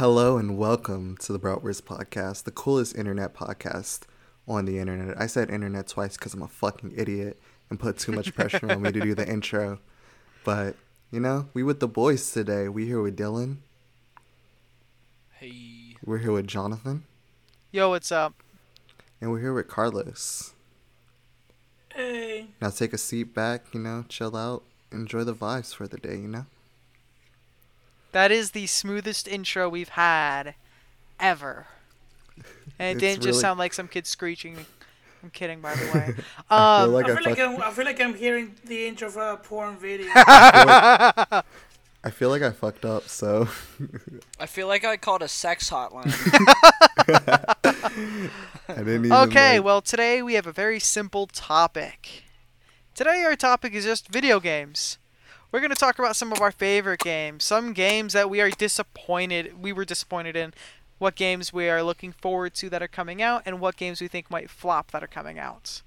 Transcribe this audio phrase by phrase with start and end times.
[0.00, 4.04] Hello and welcome to the Bratwurst Podcast, the coolest internet podcast
[4.48, 5.20] on the internet.
[5.20, 7.38] I said internet twice because I'm a fucking idiot
[7.68, 9.78] and put too much pressure on me to do the intro.
[10.42, 10.76] But,
[11.10, 12.66] you know, we with the boys today.
[12.66, 13.58] We here with Dylan.
[15.32, 15.96] Hey.
[16.02, 17.04] We're here with Jonathan.
[17.70, 18.42] Yo, what's up?
[19.20, 20.54] And we're here with Carlos.
[21.94, 22.46] Hey.
[22.62, 26.16] Now take a seat back, you know, chill out, enjoy the vibes for the day,
[26.16, 26.46] you know?
[28.12, 30.54] That is the smoothest intro we've had
[31.18, 31.66] ever.
[32.78, 34.66] And it It's didn't just really- sound like some kid screeching.
[35.22, 36.14] I'm kidding, by the way.
[36.50, 38.54] I feel Um, like I I, feel like fuck- I'm, I feel like I'm hearing
[38.64, 40.06] the intro of a porn video.
[42.02, 43.46] I feel like I fucked up, so
[44.38, 46.10] I feel like I called a sex hotline.
[48.68, 52.24] I didn't even okay, like- well, today we have a very simple topic.
[52.94, 54.96] Today, our topic is just video games.
[55.52, 58.50] We're going to talk about some of our favorite games, some games that we are
[58.50, 60.54] disappointed, we were disappointed in,
[60.98, 64.06] what games we are looking forward to that are coming out, and what games we
[64.06, 65.82] think might flop that are coming out.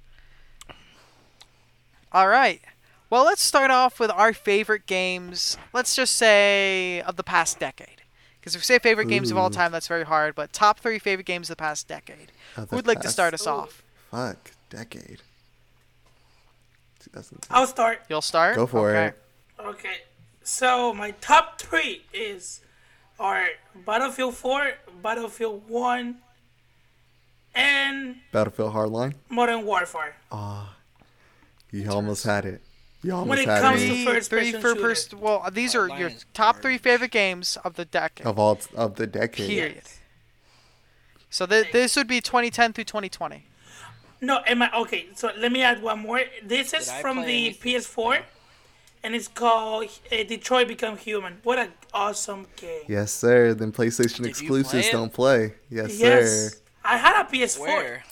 [2.12, 2.62] All right.
[3.10, 5.58] Well, let's start off with our favorite games.
[5.72, 8.02] Let's just say of the past decade.
[8.40, 10.36] Because if we say favorite games of all time, that's very hard.
[10.36, 12.32] But top three favorite games of the past decade.
[12.58, 13.84] of Who the would like to start us off?
[14.12, 15.22] Oh, fuck, decade.
[17.50, 18.02] I'll start.
[18.10, 18.56] You'll start.
[18.56, 19.08] Go for okay.
[19.08, 19.24] it.
[19.60, 19.98] Okay.
[20.44, 22.62] So my top three is
[23.20, 23.48] are
[23.86, 26.18] Battlefield 4, Battlefield 1,
[27.56, 29.14] and Battlefield Hardline.
[29.30, 30.16] Modern Warfare.
[30.32, 30.76] Ah,
[31.72, 32.62] you almost had it.
[33.04, 33.88] You almost When it had comes it.
[33.88, 35.14] to Three, first three person for first.
[35.14, 38.26] Well, these are Hardline your top three favorite games of the decade.
[38.26, 39.50] of all of the decade.
[39.50, 39.82] Period.
[41.30, 43.46] So th- this would be 2010 through 2020.
[44.22, 45.08] No, am I okay?
[45.16, 46.22] So let me add one more.
[46.44, 47.74] This is from the anything?
[47.82, 48.22] PS4,
[49.04, 51.38] and it's called uh, Detroit Become Human.
[51.44, 52.84] What an awesome game!
[52.88, 53.54] Yes, sir.
[53.54, 55.54] Then PlayStation Did exclusives play don't play.
[55.70, 56.58] Yes, Yes, sir.
[56.84, 57.60] I had a PS4.
[57.60, 58.04] Where?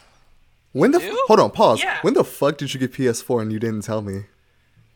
[0.73, 1.81] When the f- hold on, pause.
[1.83, 1.99] Yeah.
[2.01, 4.25] When the fuck did you get PS4 and you didn't tell me?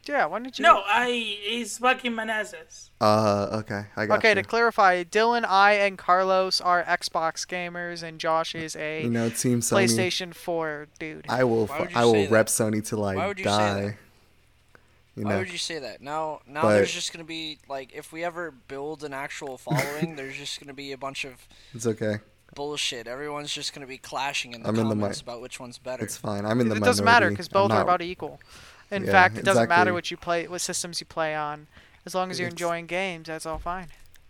[0.07, 0.63] Yeah, why didn't you?
[0.63, 2.91] No, I it's back in Manassas.
[3.01, 4.17] Uh, okay, I got it.
[4.19, 4.35] Okay, you.
[4.35, 9.29] to clarify, Dylan, I, and Carlos are Xbox gamers, and Josh is a you know,
[9.29, 9.85] Team Sony.
[9.85, 11.25] PlayStation 4 dude.
[11.27, 11.66] I will.
[11.66, 12.47] Why fu- would you I will rep that?
[12.47, 13.38] Sony till I Why would
[15.15, 15.29] you say die.
[15.29, 15.29] that?
[15.29, 16.01] You Why would you say that?
[16.01, 20.15] Now, now But- there's just gonna be like, if we ever build an actual following,
[20.15, 22.17] there's just gonna be a bunch of It's okay.
[22.53, 23.07] bullshit.
[23.07, 25.77] Everyone's just gonna be clashing in the I'm in the comments mi- about which one's
[25.77, 26.03] better.
[26.03, 26.45] It's fine.
[26.45, 28.39] I'm in the it doesn't matter because I'm both are about equal.
[28.91, 31.67] In Yeah, fact, it doesn't matter what you play, what systems you play on,
[32.05, 33.27] as long as you're It's- enjoying games.
[33.27, 33.87] That's all fine.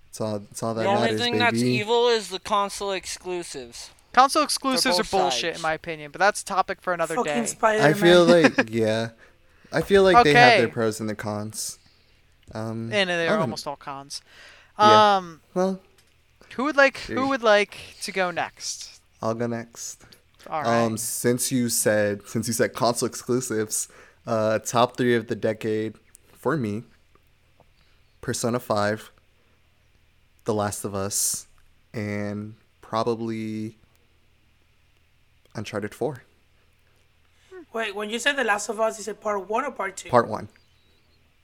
[0.09, 0.38] It's all.
[0.50, 1.40] It's all that the only thing baby.
[1.40, 3.90] that's evil is the console exclusives.
[4.13, 7.34] Console exclusives are both bullshit, in my opinion, but that's a topic for another Fucking
[7.34, 7.46] day.
[7.47, 7.90] Spider-Man.
[7.90, 9.09] I feel like yeah,
[9.75, 11.80] I feel like they have their pros and their cons.
[12.53, 14.22] Um, and they're almost all cons.
[14.80, 15.18] Yeah.
[15.18, 15.81] Um, well,
[16.56, 19.02] who would like who would like to go next?
[19.22, 20.03] I'll go next.
[20.50, 20.85] All right.
[20.85, 23.88] Um, since you said since you said console exclusives,
[24.28, 25.96] uh, top three of the decade
[26.31, 26.84] for me:
[28.22, 29.12] Persona Five,
[30.46, 31.47] The Last of Us,
[31.94, 33.78] and probably
[35.56, 36.24] Uncharted Four,
[37.75, 40.08] Wait, when you said The Last of Us, is it part one or part two?
[40.09, 40.47] Part One.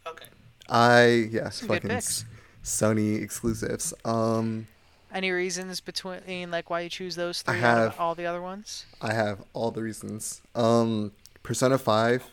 [0.07, 0.27] Okay.
[0.69, 2.23] I yes, fucking picks.
[2.23, 2.25] s-
[2.63, 3.93] Sony exclusives.
[4.05, 4.67] Um,
[5.13, 8.25] Any reasons between like why you choose those I three out of have- all the
[8.25, 8.85] other ones?
[9.01, 10.41] I have all the reasons.
[10.55, 11.11] Um,
[11.43, 12.23] Persona Five,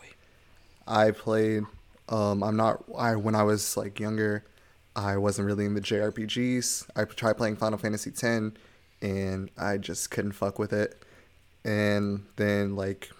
[0.86, 1.64] I played.
[2.08, 2.84] Um, I'm not.
[2.96, 4.44] I when I was like younger,
[4.94, 6.86] I wasn't really into JRPGs.
[6.94, 8.22] I tried playing Final Fantasy X,
[9.02, 11.02] and I just couldn't fuck with it.
[11.64, 13.10] And then like,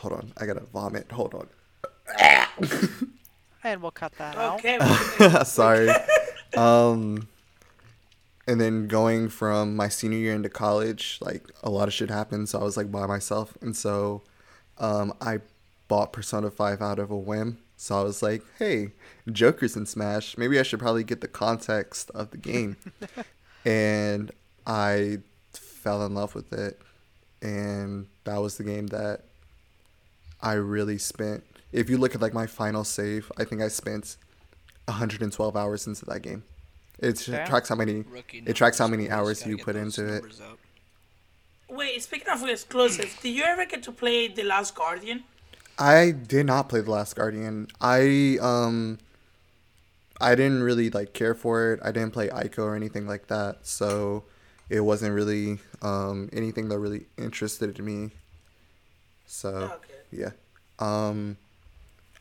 [0.00, 1.10] hold on, I gotta vomit.
[1.12, 1.48] Hold on.
[3.62, 4.58] And we'll cut that out.
[4.58, 4.78] Okay.
[5.20, 5.90] well, Sorry.
[6.56, 7.28] um,
[8.46, 12.48] and then going from my senior year into college, like a lot of shit happened,
[12.48, 14.22] so I was like by myself, and so
[14.78, 15.40] um, I
[15.88, 17.58] bought Persona Five out of a whim.
[17.76, 18.92] So I was like, hey,
[19.30, 20.36] Joker's in Smash.
[20.36, 22.76] Maybe I should probably get the context of the game.
[23.64, 24.30] and
[24.66, 25.18] I
[25.52, 26.80] fell in love with it,
[27.42, 29.24] and that was the game that
[30.42, 31.44] I really spent.
[31.72, 34.16] If you look at like my final save, I think I spent
[34.86, 36.42] 112 hours into that game.
[36.98, 37.46] It Damn.
[37.46, 40.22] tracks how many Rookie it tracks how many hours you put into it.
[40.22, 40.58] numbers up.
[41.68, 45.24] wait, speaking of exclusives, did you ever get to play The Last Guardian?
[45.78, 47.68] I did not play The Last Guardian.
[47.80, 48.98] I um
[50.20, 51.80] I didn't really like care for it.
[51.82, 54.24] I didn't play Ico or anything like that, so
[54.68, 58.10] it wasn't really um anything that really interested me.
[59.24, 59.89] So Okay.
[60.10, 60.30] Yeah.
[60.78, 61.36] Um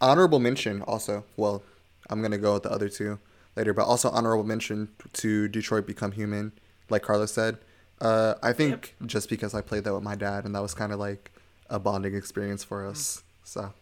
[0.01, 1.25] honorable mention also.
[1.38, 1.63] Well,
[2.09, 3.19] I'm going to go with the other two
[3.56, 6.53] later, but also honorable mention to Detroit Become Human
[6.89, 7.57] like Carlos said.
[8.01, 10.91] Uh, I think just because I played that with my dad, and that was kind
[10.91, 11.31] of like
[11.69, 13.24] a bonding experience for us.
[13.44, 13.74] So,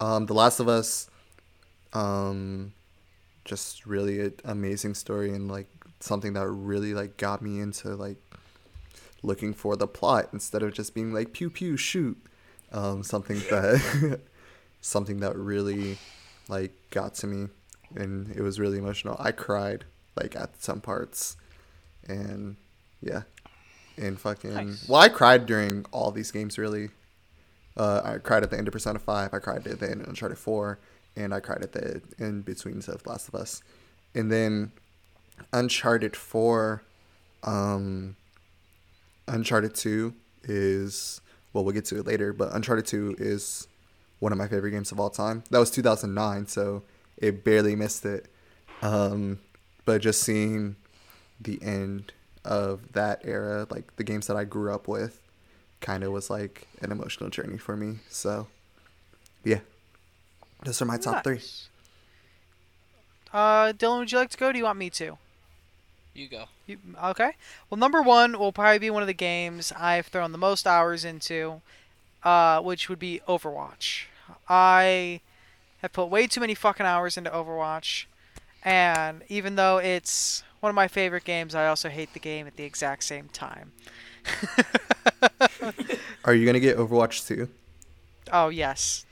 [0.00, 1.08] um, The Last of Us,
[1.92, 2.72] um,
[3.44, 5.66] just really an amazing story and like
[6.00, 8.16] something that really like got me into like
[9.22, 12.18] looking for the plot instead of just being like pew pew shoot.
[12.72, 14.20] Um, something that
[14.80, 15.98] something that really
[16.48, 17.48] like got to me
[17.94, 19.16] and it was really emotional.
[19.18, 19.84] I cried
[20.16, 21.36] like at some parts,
[22.06, 22.56] and
[23.00, 23.22] yeah,
[23.96, 24.54] and fucking.
[24.54, 24.88] Nice.
[24.88, 26.90] Well, I cried during all these games really.
[27.76, 29.32] Uh, I cried at the end of Persona Five.
[29.32, 30.78] I cried at the end of Uncharted Four,
[31.16, 33.62] and I cried at the in between of Last of Us,
[34.14, 34.72] and then
[35.52, 36.82] Uncharted Four,
[37.42, 38.16] um,
[39.28, 40.14] Uncharted Two
[40.44, 41.20] is
[41.52, 43.66] well, we'll get to it later, but Uncharted Two is
[44.18, 45.42] one of my favorite games of all time.
[45.50, 46.82] That was 2009, so
[47.16, 48.26] it barely missed it.
[48.82, 49.40] Um,
[49.84, 50.76] but just seeing
[51.40, 52.12] the end
[52.44, 55.20] of that era, like the games that I grew up with,
[55.80, 57.98] kind of was like an emotional journey for me.
[58.08, 58.46] So,
[59.44, 59.60] yeah,
[60.64, 61.40] those are my top three.
[63.32, 64.52] Uh, Dylan, would you like to go?
[64.52, 65.16] Do you want me to?
[66.20, 66.44] You go.
[66.66, 67.32] You, okay.
[67.70, 71.02] Well, number one will probably be one of the games I've thrown the most hours
[71.02, 71.62] into,
[72.22, 74.04] uh, which would be Overwatch.
[74.46, 75.22] I
[75.80, 78.04] have put way too many fucking hours into Overwatch,
[78.62, 82.56] and even though it's one of my favorite games, I also hate the game at
[82.56, 83.72] the exact same time.
[86.26, 87.48] Are you gonna get Overwatch 2?
[88.30, 89.06] Oh yes.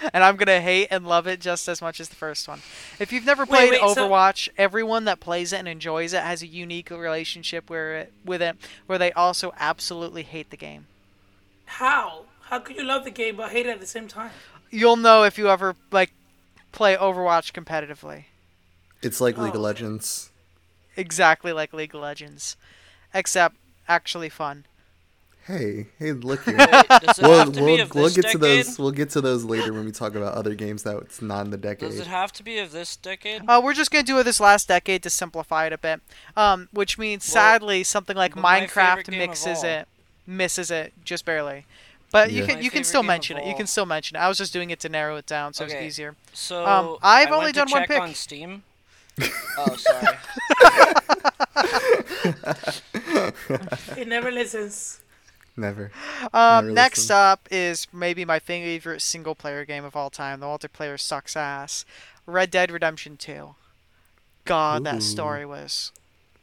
[0.14, 2.60] And I'm gonna hate and love it just as much as the first one.
[2.98, 6.42] If you've never played wait, so- Overwatch, everyone that plays it and enjoys it has
[6.42, 8.56] a unique relationship where it, with it,
[8.86, 10.86] where they also absolutely hate the game.
[11.66, 12.24] How?
[12.48, 14.30] How could you love the game but hate it at the same time?
[14.70, 16.12] You'll know if you ever like
[16.72, 18.24] play Overwatch competitively,
[19.02, 19.42] It's like oh.
[19.42, 19.64] League of Oh.
[19.64, 20.30] Legends.
[20.96, 22.56] exactly like League of Legends,
[23.12, 23.56] except
[23.88, 24.64] actually fun.
[25.50, 26.56] Hey, hey, look here.
[26.56, 28.78] Wait, does it we'll have to we'll, of we'll this get to those.
[28.78, 31.50] We'll get to those later when we talk about other games that it's not in
[31.50, 31.90] the decade.
[31.90, 33.42] Does it have to be of this decade?
[33.48, 36.02] Uh, we're just gonna do it this last decade to simplify it a bit,
[36.36, 39.88] um, which means Well, sadly something like but my favorite Minecraft game mixes it,
[40.24, 41.66] misses it just barely.
[42.12, 43.46] But you can My you can still mention it.
[43.46, 44.20] You can still mention it.
[44.20, 45.74] I was just doing it to narrow it down so Okay.
[45.74, 46.14] it's easier.
[46.32, 48.00] So Um, I've I only went done to one pick.
[48.00, 48.62] on Steam.
[49.58, 50.16] oh, sorry.
[53.96, 55.00] he never listens.
[55.56, 55.90] Never.
[56.32, 57.16] Um, next listened.
[57.16, 60.40] up is maybe my favorite single player game of all time.
[60.40, 61.84] The multiplayer sucks ass.
[62.26, 63.54] Red Dead Redemption 2.
[64.44, 64.84] God, Ooh.
[64.84, 65.92] that story was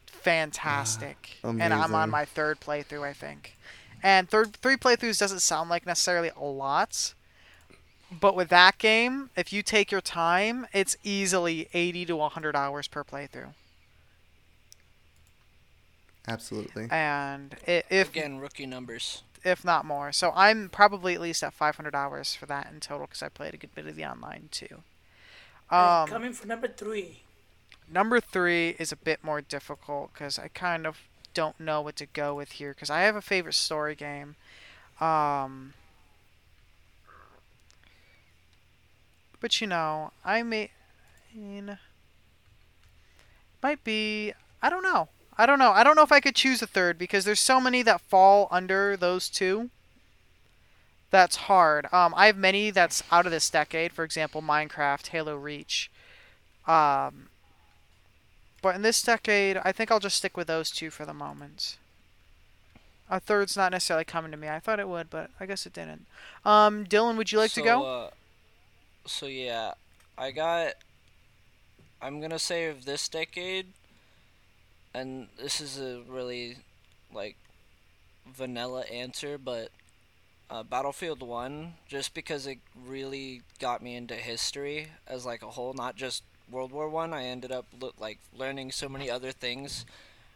[0.06, 1.38] fantastic.
[1.44, 3.56] and I'm on my third playthrough, I think.
[4.04, 7.13] And third three playthroughs doesn't sound like necessarily a lot.
[8.10, 12.88] But with that game, if you take your time, it's easily 80 to 100 hours
[12.88, 13.53] per playthrough.
[16.27, 16.88] Absolutely.
[16.91, 19.24] And i if Again, rookie numbers.
[19.44, 20.12] if not more.
[20.12, 23.53] So I'm probably at least at 500 hours for that in total because I played
[23.53, 24.83] a good bit of the online too.
[25.69, 27.24] Um, Coming for number three.
[27.91, 31.00] number three is a bit more difficult because I kind of
[31.33, 34.35] don't know what to go with here because I have a favorite story game.
[35.00, 35.74] Um,
[39.39, 40.71] but you know, I may,
[41.33, 41.77] I mean,
[43.62, 44.33] might be.
[44.62, 45.09] I don't know.
[45.38, 45.72] I don't know.
[45.72, 48.48] I don't know if I could choose a third because there's so many that fall
[48.50, 49.70] under those two.
[51.12, 51.88] That's hard.
[51.94, 53.94] Um, I have many that's out of this decade.
[53.94, 55.89] For example, Minecraft, Halo Reach.
[56.67, 57.29] Um,
[58.62, 61.77] but in this decade, I think I'll just stick with those two for the moment.
[63.10, 64.50] A third's not necessarily coming to me.
[64.50, 66.06] I thought it would, but I guess it didn't.
[66.44, 67.86] Um, Dylan, would you like so, to go?
[67.86, 68.10] Uh,
[69.06, 69.74] so yeah,
[70.17, 70.74] I got.
[72.01, 73.67] I'm gonna save this decade,
[74.98, 76.58] and this is a really
[77.13, 77.36] like
[78.25, 79.70] vanilla answer, but
[80.50, 85.74] uh, Battlefield One, just because it really got me into history as like a whole,
[85.74, 87.13] not just World War One.
[87.13, 87.25] I.
[87.25, 89.86] ended up lo- like learning so many other things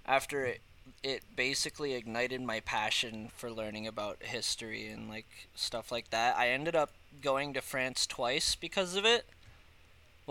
[0.05, 0.61] after it.
[1.01, 6.37] It basically ignited my passion for learning about history and like stuff like that.
[6.37, 6.91] I ended up
[7.21, 9.25] going to France twice because of it.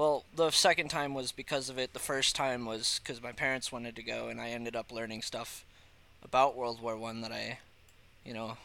[0.01, 1.93] Well, the second time was because of it.
[1.93, 5.21] The first time was because my parents wanted to go, and I ended up learning
[5.21, 5.63] stuff
[6.25, 7.59] about World War One that I,
[8.25, 8.57] you know,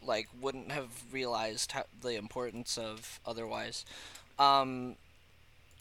[0.00, 3.84] like wouldn't have realized how, the importance of otherwise.
[4.38, 4.94] Um,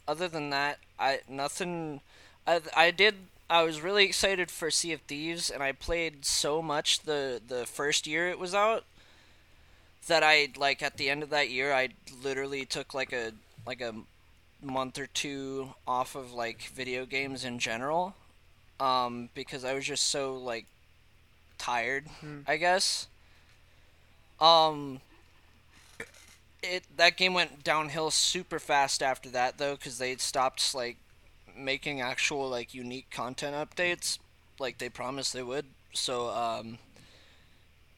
[0.08, 2.02] other than that, I nothing.
[2.48, 3.14] I I did.
[3.52, 7.68] I was really excited for Sea of Thieves, and I played so much the the
[7.68, 8.86] first year it was out
[10.08, 11.90] that I like at the end of that year I
[12.24, 13.34] literally took like a
[13.68, 13.94] like a
[14.62, 18.16] month or two off of like video games in general
[18.80, 20.66] um, because I was just so like
[21.58, 22.40] tired, Hmm.
[22.48, 23.08] I guess.
[24.40, 25.02] Um,
[26.64, 30.98] it that game went downhill super fast after that though, because they stopped like
[31.56, 34.20] making actual like unique content updates,
[34.60, 35.66] like they promised they would.
[35.94, 36.78] So um,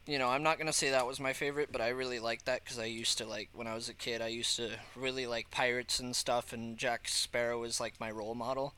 [0.06, 2.64] you know, I'm not gonna say that was my favorite, but I really liked that
[2.64, 5.50] because I used to like when I was a kid, I used to really like
[5.50, 8.74] pirates and stuff, and Jack Sparrow was like my role model.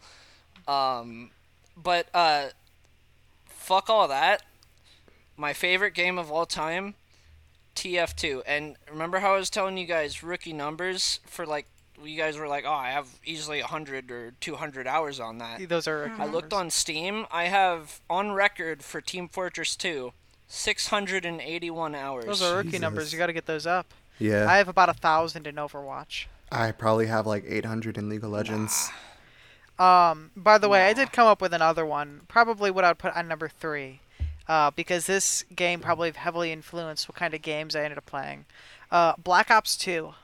[0.68, 1.30] Um,
[1.76, 2.48] but uh,
[3.46, 4.42] fuck all that.
[5.36, 6.94] My favorite game of all time,
[7.74, 8.42] TF2.
[8.46, 11.66] And remember how I was telling you guys rookie numbers for like
[12.02, 15.68] you guys were like, oh, I have easily 100 or 200 hours on that.
[15.68, 16.12] Those are.
[16.18, 17.26] I looked on Steam.
[17.30, 20.12] I have on record for Team Fortress 2,
[20.48, 22.24] 681 hours.
[22.24, 23.12] Those are rookie numbers.
[23.12, 23.86] You got to get those up.
[24.18, 24.46] Yeah.
[24.48, 26.26] I have about a thousand in Overwatch.
[26.50, 28.90] I probably have like 800 in League of Legends.
[29.78, 32.22] Um, by the way, I did come up with another one.
[32.28, 34.00] Probably what I would put on number three,
[34.48, 38.46] uh, because this game probably heavily influenced what kind of games I ended up playing.
[38.90, 40.14] Uh, Black Ops Two.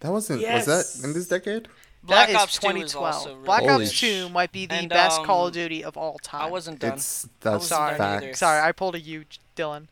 [0.00, 0.40] That wasn't.
[0.40, 0.66] Yes.
[0.66, 1.68] Was that in this decade?
[2.08, 3.04] Black That is Ops 2 is 2012.
[3.04, 5.84] also really Black Holy Ops 2 might be the And, best Call um, of Duty
[5.84, 6.40] of all time.
[6.40, 6.94] I wasn't done.
[6.94, 8.24] It's that's wasn't done fact.
[8.24, 8.34] either.
[8.34, 9.88] Sorry, I pulled a huge Dylan.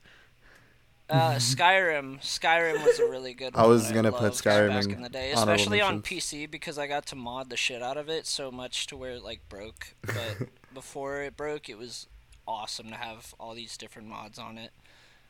[1.10, 2.20] Uh, Skyrim.
[2.22, 3.62] Skyrim was a really good one.
[3.62, 6.00] I was gonna put Skyrim back in in the day, especially on.
[6.02, 9.12] PC because I got to mod the shit out of it so much to where
[9.12, 9.94] it like broke.
[10.02, 12.08] But before it broke, it was
[12.48, 14.72] awesome to have all these different mods on it.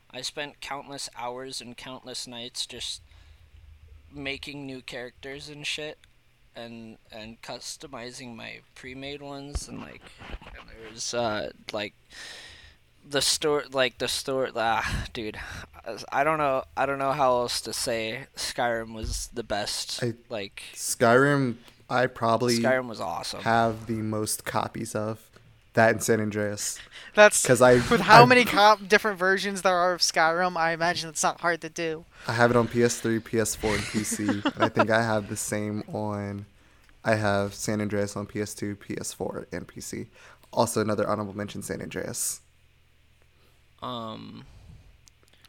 [0.09, 3.01] I spent countless hours and countless nights just
[4.11, 5.97] making new characters and shit
[6.57, 10.01] and and customizing my pre-made ones and like
[10.45, 11.93] and there's uh like
[13.07, 15.37] the store like the store ah dude
[16.11, 20.13] i don't know i don't know how else to say skyrim was the best I-
[20.29, 21.55] like Skyrim.
[21.89, 25.26] I probably skyrim was awesome have the most copies of
[25.77, 26.77] that in San Andreas
[27.15, 30.57] That's because I with how I- many comp- different versions there are of Skyrim.
[30.57, 32.05] I imagine it's not hard to do.
[32.27, 34.45] I have it on PS3, PS4, and PC.
[34.55, 36.45] and I think I have the same on.
[37.05, 40.07] I have San Andreas on PS2, PS4, and PC.
[40.53, 42.41] Also, another honorable mention: San Andreas.
[43.81, 44.43] um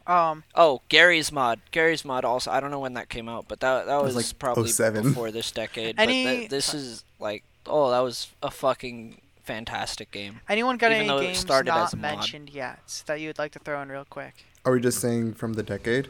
[0.06, 3.60] Um, oh Garry's Mod Garry's Mod also i don't know when that came out but
[3.60, 5.02] that that was was, like probably 07.
[5.02, 9.20] before this decade Any- but th- this is like oh that was a fucking
[9.52, 13.38] fantastic game anyone got Even any though it games not as mentioned yet that you'd
[13.38, 14.34] like to throw in real quick?
[14.64, 16.08] Are we just saying from the decade?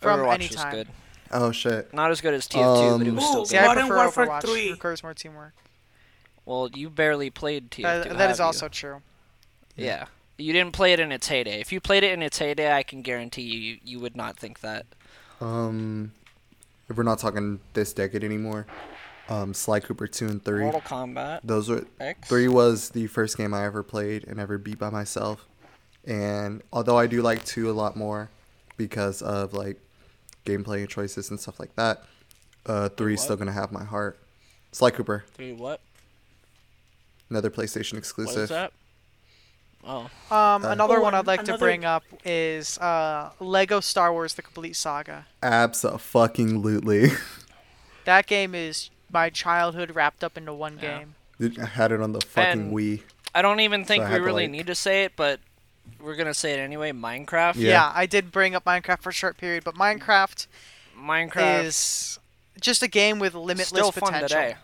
[0.00, 0.74] From Overwatch any was time.
[0.74, 0.88] good
[1.30, 1.92] Oh shit!
[1.92, 3.86] not as good as tf2 but it was Um, still Ooh, good See, I Modern
[3.88, 4.42] prefer Warfare Overwatch.
[4.42, 4.70] 3.
[4.72, 5.52] Requires more teamwork.
[6.46, 8.44] well you barely played tf2 That, that have is you?
[8.46, 9.02] also true.
[9.76, 10.06] Yeah.
[10.38, 11.60] You didn't play it in its heyday.
[11.60, 14.36] If you played it in its heyday, I can guarantee you you, you would not
[14.38, 14.86] think that.
[15.40, 16.12] Um,
[16.88, 18.64] if we're not talking this decade anymore,
[19.28, 20.62] um, Sly Cooper two and three.
[20.62, 22.28] Mortal Kombat Those were X.
[22.28, 25.46] three was the first game I ever played and ever beat by myself.
[26.06, 28.30] And although I do like two a lot more
[28.76, 29.78] because of like
[30.46, 32.04] gameplay choices and stuff like that,
[32.66, 34.18] uh, three is still gonna have my heart.
[34.72, 35.80] Sly Cooper, Three what?
[37.30, 38.34] another PlayStation exclusive.
[38.36, 38.50] What is exclusive.
[38.50, 38.72] that?
[39.84, 44.12] Oh, Um, Uh, another Oh, one I'd like to bring up is uh, Lego Star
[44.12, 45.26] Wars: The Complete Saga.
[45.42, 47.10] Absolutely.
[48.04, 50.98] That game is my childhood wrapped up into one Yeah.
[51.40, 51.58] game.
[51.62, 53.02] I had it on the fucking And- Wii.
[53.34, 55.40] I don't even think I we had to, really like- need to say it, but
[56.00, 56.92] we're gonna say it anyway.
[56.92, 57.54] Minecraft.
[57.56, 57.70] Yeah.
[57.70, 57.92] Yeah.
[57.94, 60.46] I did bring up Minecraft for a short period, but Minecraft
[60.98, 62.18] Minecraft is
[62.60, 64.28] just a game with limitless still fun potential.
[64.28, 64.56] today.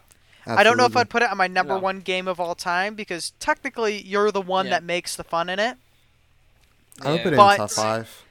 [0.47, 1.79] I don't know if I'd put it on my number No.
[1.81, 4.71] one game of all time because technically you're the one Yeah.
[4.73, 5.77] that makes the fun in it.
[7.03, 7.23] I would Yeah.
[7.23, 8.23] put it in top five.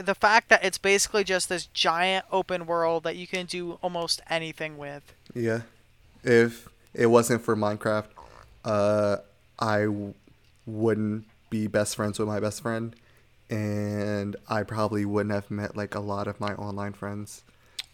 [0.00, 4.20] The fact that it's basically just this giant open world that you can do almost
[4.28, 5.12] anything with.
[5.34, 5.62] Yeah.
[6.22, 8.06] If it wasn't for Minecraft,
[8.64, 9.16] uh,
[9.58, 10.14] I w-
[10.66, 12.94] wouldn't be best friends with my best friend,
[13.48, 17.42] and I probably wouldn't have met like a lot of my online friends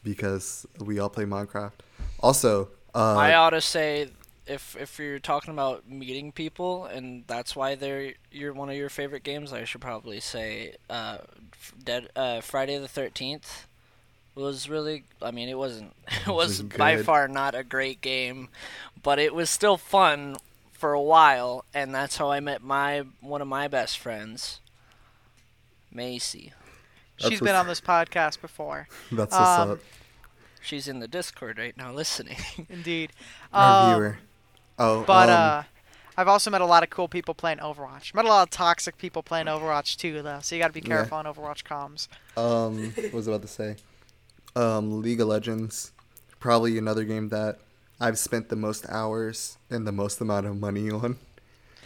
[0.03, 1.73] because we all play Minecraft.
[2.21, 4.09] Also, uh, I ought to say,
[4.47, 8.89] if if you're talking about meeting people and that's why they're you're one of your
[8.89, 11.19] favorite games, I should probably say, uh,
[11.83, 13.67] Dead uh, Friday the Thirteenth
[14.35, 15.05] was really.
[15.21, 15.93] I mean, it wasn't.
[16.27, 18.49] It was was by far not a great game,
[19.03, 20.37] but it was still fun
[20.73, 24.61] for a while, and that's how I met my one of my best friends,
[25.93, 26.53] Macy.
[27.19, 28.89] That's She's been on this podcast before.
[29.13, 29.79] that's what's um, up.
[30.61, 32.37] She's in the Discord right now listening.
[32.69, 33.13] Indeed.
[33.53, 34.19] Our Um, viewer.
[34.79, 35.63] Oh, But um, uh,
[36.17, 38.15] I've also met a lot of cool people playing Overwatch.
[38.15, 40.39] Met a lot of toxic people playing Overwatch too, though.
[40.43, 40.97] So you got to be Yeah.
[40.97, 42.09] careful on Overwatch comms.
[42.37, 43.77] Um, what was I about to say?
[44.55, 45.93] Um, League of Legends,
[46.41, 47.59] probably another game that
[48.01, 51.19] I've spent the most hours and the most amount of money on.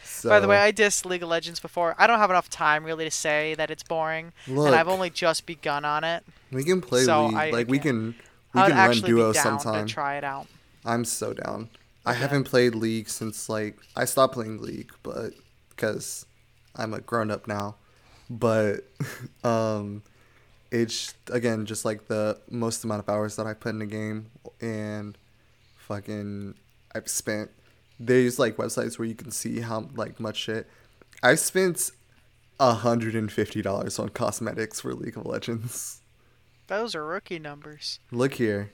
[0.04, 1.94] So, By the way, I dissed League of Legends before.
[1.98, 5.08] I don't have enough time really to say that it's boring, look, and I've only
[5.08, 6.24] just begun on it.
[6.52, 7.36] we can play so League.
[7.36, 8.14] I- like we can
[8.52, 9.86] we I'd can run duo duos be down sometime.
[9.86, 10.46] to try it out.
[10.84, 11.70] I'm so down.
[12.10, 15.32] I haven't played League since like I stopped playing League, but
[15.68, 16.26] because
[16.74, 17.76] I'm a grown up now.
[18.28, 18.80] But
[19.44, 20.02] um,
[20.72, 24.26] it's again just like the most amount of hours that I put in a game,
[24.60, 25.16] and
[25.76, 26.54] fucking
[26.92, 27.50] I've spent.
[28.00, 30.66] There's like websites where you can see how like much shit
[31.22, 31.92] I've spent
[32.58, 36.00] hundred and fifty dollars on cosmetics for League of Legends.
[36.66, 38.00] Those are rookie numbers.
[38.10, 38.72] Look here,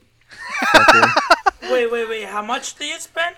[1.63, 2.25] Wait, wait, wait.
[2.25, 3.37] How much do you spend?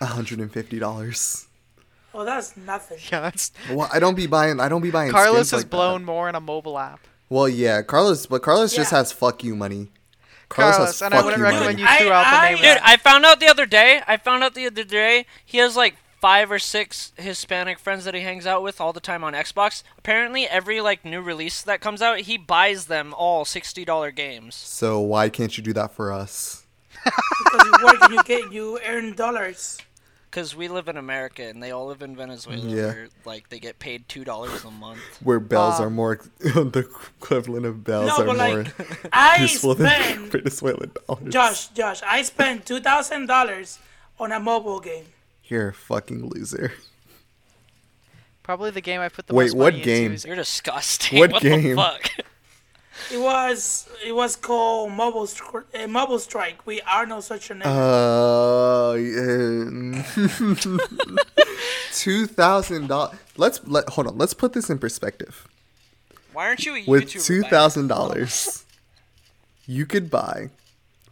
[0.00, 1.46] hundred and fifty dollars.
[2.14, 2.98] Oh, that's nothing.
[3.12, 4.60] Yeah, that's Well, I don't be buying.
[4.60, 5.10] I don't be buying.
[5.10, 6.06] Carlos skins has like blown That.
[6.06, 7.00] more in a mobile app.
[7.28, 9.88] Well, yeah, Carlos, but Carlos just has fuck you money.
[10.48, 11.54] Carlos, and I wouldn't money.
[11.56, 12.58] recommend you I- threw out the I- name.
[12.58, 12.82] Uh, Dude, it.
[12.82, 14.00] I found out the other day.
[14.06, 18.14] I found out the other day he has like five or six Hispanic friends that
[18.14, 19.82] he hangs out with all the time on Xbox.
[19.98, 24.54] Apparently, every like new release that comes out, he buys them all sixty dollar games.
[24.54, 26.64] So why can't you do that for us?
[27.04, 29.78] Because you work and you get you earn dollars.
[30.30, 32.86] Cause we live in America and they all live in Venezuela, Yeah.
[32.88, 35.00] where like they get paid two dollars a month.
[35.22, 36.86] Where bells Um, are more the
[37.18, 38.74] equivalent of bells No, are but more like
[39.10, 41.32] I useful than Venezuelan dollars.
[41.32, 43.78] Josh, Josh, I spent two thousand dollars
[44.20, 45.06] on a mobile game.
[45.44, 46.72] you're a fucking loser.
[48.42, 50.04] Probably the game I put the Wait, most what money game?
[50.06, 51.18] into is You're disgusting.
[51.20, 51.62] What What, game?
[51.62, 52.10] the fuck?
[53.12, 56.66] It was it was called Mobile Stri- uh, Mobile Strike.
[56.66, 57.66] We are no such a name.
[57.66, 58.92] Uh,
[61.92, 63.16] two thousand dollars.
[63.36, 64.18] Let's let hold on.
[64.18, 65.46] Let's put this in perspective.
[66.32, 67.24] Why aren't you a With YouTuber?
[67.26, 68.64] two by thousand dollars,
[69.66, 70.50] you could buy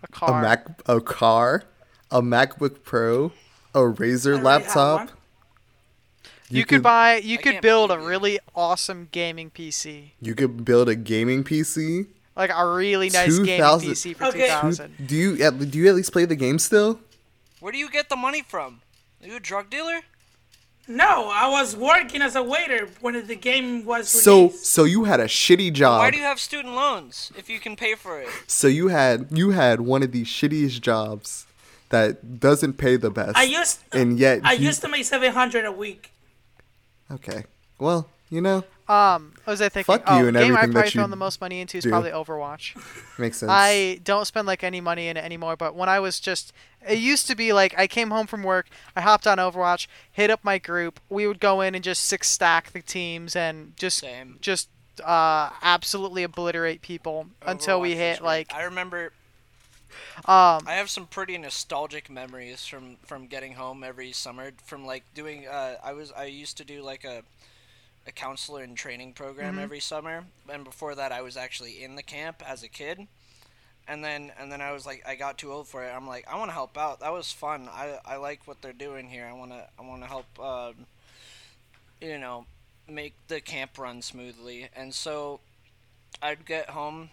[0.02, 0.42] a car, a.
[0.42, 1.64] Mac, a car,
[2.10, 3.32] a MacBook Pro,
[3.74, 5.10] a Razer I have laptop.
[6.50, 6.56] One.
[6.58, 7.16] you, could, buy.
[7.16, 12.06] You I could build a really awesome gaming PC, You could build a gaming PC.
[12.36, 14.40] like a really nice gaming PC for Okay.
[14.42, 14.94] two thousand.
[15.06, 17.00] Do you at, do you at least play the game still?
[17.60, 18.80] Where do you get the money from?
[19.22, 20.00] Are you a drug dealer?
[20.88, 24.66] No, I was working as a waiter when the game was So released.
[24.66, 25.98] so you had a shitty job.
[25.98, 28.28] Why do you have student loans if you can pay for it?
[28.46, 31.46] so you had you had one of the shittiest jobs
[31.88, 33.36] that doesn't pay the best.
[33.36, 36.12] I used and yet I you- used to make seven hundred a week.
[37.10, 37.44] Okay.
[37.78, 39.92] Well, you know, Um, what was I thinking?
[39.94, 41.78] Fuck oh, you and game everything I've that probably you thrown the most money into
[41.78, 41.90] is do.
[41.90, 42.74] probably Overwatch.
[43.18, 43.50] makes sense.
[43.52, 46.52] I don't spend like any money in it anymore, but when I was just
[46.88, 50.30] it used to be like I came home from work, I hopped on Overwatch, hit
[50.30, 53.98] up my group, we would go in and just six stack the teams and just
[53.98, 54.38] Same.
[54.40, 54.68] just
[55.04, 59.12] uh absolutely obliterate people until we hit like I remember
[60.26, 65.04] um I have some pretty nostalgic memories from from getting home every summer from like
[65.14, 67.22] doing uh I was I used to do like a
[68.06, 69.58] a counselor and training program Mm-hmm.
[69.58, 73.06] every summer and before that I was actually in the camp as a kid
[73.88, 75.90] and then and then I was like I got too old for it.
[75.90, 77.00] I'm like I want to help out.
[77.00, 77.68] That was fun.
[77.70, 79.26] I I like what they're doing here.
[79.26, 80.86] I want to I want to help um
[82.00, 82.46] you know
[82.88, 84.68] make the camp run smoothly.
[84.74, 85.40] And so
[86.22, 87.10] I'd get home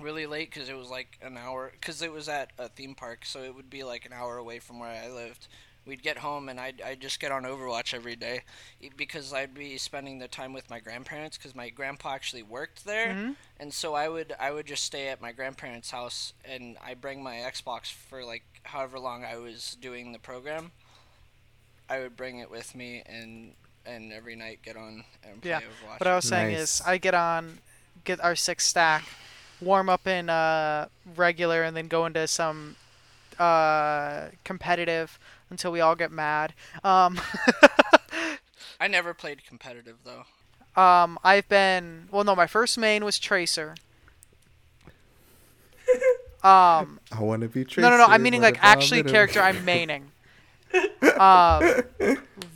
[0.00, 3.24] really late because it was like an hour because it was at a theme park
[3.24, 5.48] so it would be like an hour away from where i lived
[5.86, 8.42] we'd get home and i'd, I'd just get on overwatch every day
[8.96, 13.08] because i'd be spending the time with my grandparents because my grandpa actually worked there
[13.14, 13.34] Mhm.
[13.58, 17.22] and so i would i would just stay at my grandparents house and i bring
[17.22, 20.70] my xbox for like however long i was doing the program
[21.88, 23.52] i would bring it with me and
[23.86, 26.80] and every night get on and play Yeah, overwatch what I was saying Nice.
[26.80, 27.58] is I get on
[28.04, 29.02] get our six stack,
[29.60, 32.76] warm up in uh regular and then go into some
[33.38, 35.18] uh competitive
[35.50, 36.52] until we all get mad.
[36.84, 37.20] Um
[38.80, 40.24] i never played competitive though
[40.78, 42.22] Um, I've been well.
[42.22, 43.74] No, my first main was Tracer.
[46.44, 47.80] Um, I want to be Tracer.
[47.80, 48.04] no, no, no.
[48.04, 50.02] I'm meaning like actually character I'm maining.
[51.18, 51.82] Um,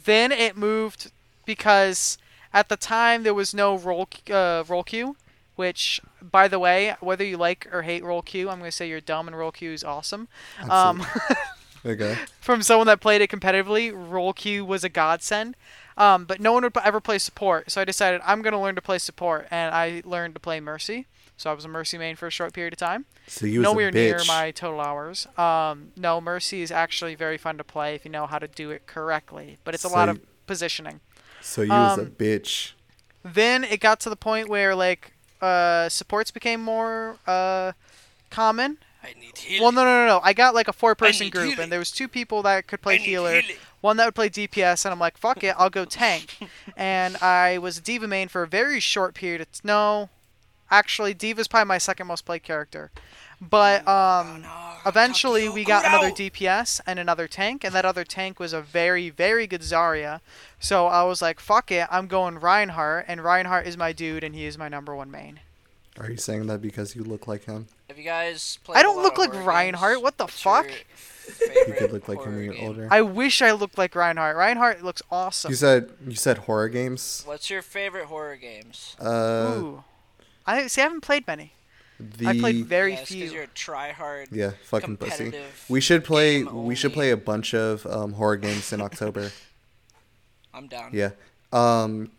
[0.04, 1.10] then it moved
[1.44, 2.16] because
[2.54, 5.16] at the time there was no role uh, role queue,
[5.62, 9.00] which by the way, whether you like or hate role queue, I'm gonna say you're
[9.00, 10.26] dumb and role Q is awesome.
[10.68, 11.06] Um,
[11.86, 12.16] Okay.
[12.40, 15.54] from someone that played it competitively, role Q was a godsend.
[15.96, 18.82] Um, but no one would ever play support, so I decided I'm gonna learn to
[18.82, 21.06] play support, and I learned to play Mercy.
[21.36, 23.04] So I was a Mercy main for a short period of time.
[23.28, 25.28] So you was Nowhere near my total hours.
[25.38, 28.70] Um, no, Mercy is actually very fun to play if you know how to do
[28.70, 31.00] it correctly, but it's a So lot of positioning.
[31.40, 32.72] So you was a um, bitch.
[33.22, 37.72] Then it got to the point where like uh, supports became more uh,
[38.30, 38.78] common.
[39.02, 39.62] I need healing.
[39.62, 40.20] Well, no, no, no, no.
[40.22, 41.64] I got like a four-person group, healing.
[41.64, 43.56] and there was two people that could play healer, healing.
[43.80, 46.38] one that would play DPS, and I'm like, fuck it, I'll go tank.
[46.76, 49.40] and I was D.Va main for a very short period.
[49.40, 50.08] It's no,
[50.70, 52.92] actually, D.Va's probably my second most played character.
[53.50, 54.44] But um,
[54.86, 59.10] eventually we got another DPS and another tank, and that other tank was a very,
[59.10, 60.20] very good Zarya.
[60.60, 64.34] So I was like, fuck it, I'm going Reinhardt, and Reinhardt is my dude, and
[64.34, 65.40] he is my number one main.
[65.98, 67.66] Are you saying that because you look like him?
[67.88, 68.76] Have you guys played?
[68.76, 69.96] I a don't lot look of like Reinhardt.
[69.96, 70.02] games?
[70.04, 70.66] What the What's fuck?
[71.40, 72.68] You could look like him when you're game?
[72.68, 72.88] older.
[72.90, 74.36] I wish I looked like Reinhardt.
[74.36, 75.50] Reinhardt looks awesome.
[75.50, 77.22] You said you said horror games.
[77.26, 78.96] What's your favorite horror games?
[78.98, 79.84] Uh, Ooh.
[80.46, 80.80] I see.
[80.80, 81.52] I haven't played many.
[82.18, 83.26] The I played very yeah, few.
[83.26, 84.28] you're a try-hard.
[84.30, 85.32] yeah, fucking pussy.
[85.68, 86.44] We should play.
[86.44, 89.30] We should play a bunch of um, horror games in October.
[90.54, 90.90] I'm down.
[90.92, 91.10] yeah.
[91.52, 92.10] Um.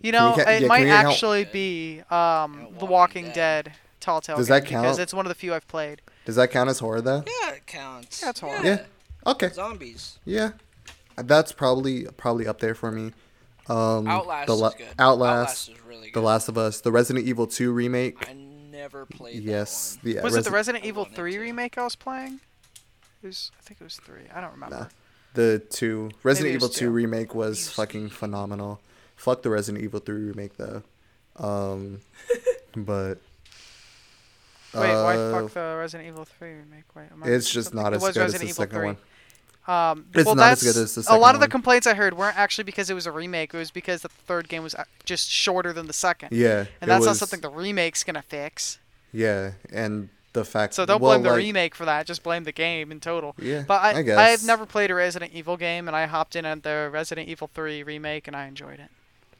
[0.00, 3.64] You know, ca- it can might we count- actually be um, The Walking Walking Dead.
[3.66, 3.72] Dead
[4.06, 6.00] Telltale Does game that because it's one of the few I've played.
[6.26, 7.24] Does that count as horror though?
[7.26, 8.22] Yeah, it counts.
[8.22, 8.60] Yeah, it's horror.
[8.62, 8.84] Yeah.
[9.26, 9.48] Okay.
[9.48, 10.18] Zombies.
[10.24, 10.50] Yeah.
[11.16, 13.12] That's probably probably up there for me.
[13.68, 14.86] Um, Outlast the La- is good.
[14.98, 16.14] Outlast, is really good.
[16.14, 18.16] The Last of Us, the Resident Evil 2 remake.
[18.76, 19.98] I never played yes.
[20.02, 20.14] that one.
[20.14, 22.40] The Was it the Resident Evil 3 remake I was playing?
[23.22, 24.20] It was, I think it was 3.
[24.34, 24.76] I don't remember.
[24.76, 24.86] Nah.
[25.34, 26.90] the two Resident Evil 2 two.
[26.90, 28.80] remake was fucking phenomenal.
[29.16, 30.82] Fuck the Resident Evil 3 remake though.
[31.36, 32.00] Um,
[32.76, 33.18] but
[34.74, 36.84] Wait, why uh, fuck the Resident Evil 3 remake?
[36.94, 37.82] Wait, am I It's just something?
[37.82, 38.86] not It as was good as Resident the Evil second 3.
[38.86, 38.96] one.
[39.68, 41.94] Um, It's well, not as good as the second a lot of the complaints I
[41.94, 43.52] heard weren't actually because it was a remake.
[43.52, 46.28] It was because the third game was uh, just shorter than the second.
[46.32, 48.78] Yeah, and it that's not something the remake's gonna fix.
[49.12, 50.74] Yeah, and the fact.
[50.74, 52.06] So don't well, blame the like, remake for that.
[52.06, 53.34] Just blame the game in total.
[53.38, 54.18] Yeah, But I, I guess.
[54.18, 57.48] I've never played a Resident Evil game, and I hopped in at the Resident Evil
[57.52, 58.90] 3 remake, and I enjoyed it.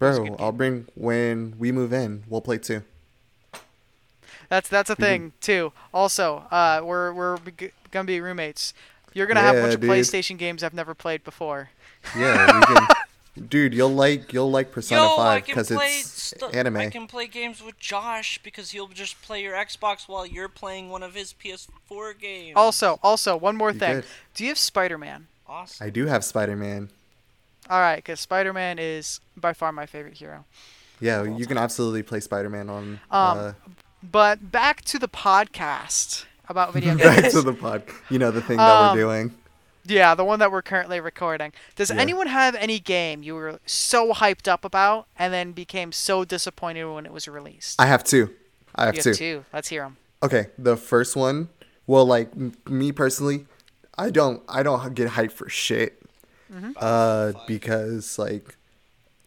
[0.00, 2.24] was Bro, good I'll bring when we move in.
[2.28, 2.82] We'll play two.
[4.48, 5.02] That's that's a Mm-hmm.
[5.02, 5.72] thing too.
[5.92, 8.72] Also, uh, we're we're g- gonna be roommates.
[9.16, 9.90] You're gonna have a Yeah, bunch of dude.
[9.90, 11.70] PlayStation games I've never played before.
[12.16, 12.86] Yeah, we can.
[13.50, 16.76] Dude, you'll like you'll like Persona Yo, Five because it's stu- anime.
[16.78, 20.88] I can play games with Josh because he'll just play your Xbox while you're playing
[20.88, 22.54] one of his PS4 games.
[22.56, 23.94] Also, also one more You thing.
[23.96, 24.04] could.
[24.34, 25.26] Do you have Spider-Man?
[25.46, 25.86] awesome.
[25.86, 26.88] I do have Spider Man.
[27.68, 30.46] All right, because Spider-Man is by far my favorite hero.
[30.98, 32.84] Yeah, you can absolutely play Spider Man on.
[33.10, 33.52] Um, uh,
[34.02, 37.34] But back to the podcast about video back games.
[37.34, 37.82] to the pod.
[38.10, 39.34] You know the thing that Um, we're doing.
[39.88, 41.52] Yeah, the one that we're currently recording.
[41.76, 41.96] Does Yeah.
[42.00, 46.84] anyone have any game you were so hyped up about and then became so disappointed
[46.86, 47.80] when it was released?
[47.80, 48.34] I have two.
[48.74, 49.08] I have you two.
[49.10, 49.44] have two.
[49.52, 49.96] Let's hear them.
[50.24, 51.50] Okay, the first one.
[51.86, 53.46] Well, like m- me personally,
[53.96, 56.02] I don't I don't get hyped for shit.
[56.52, 56.72] Mm-hmm.
[56.76, 58.56] Uh, because like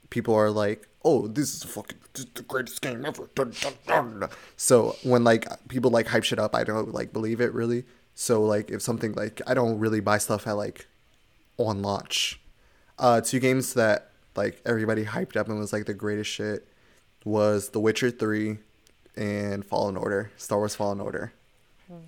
[0.10, 3.74] people are like, "Oh, this is fucking this is the greatest game ever." Dun, dun,
[3.88, 4.30] dun.
[4.58, 7.86] So when like people like hype shit up, I don't like believe it really.
[8.16, 10.88] So like if something like I don't really buy stuff at like
[11.58, 12.40] on launch.
[12.98, 16.68] Uh, two games that like everybody hyped up and was like the greatest shit
[17.26, 18.58] was The Witcher Three
[19.16, 21.34] and Fallen Order, Star Wars Fallen Order.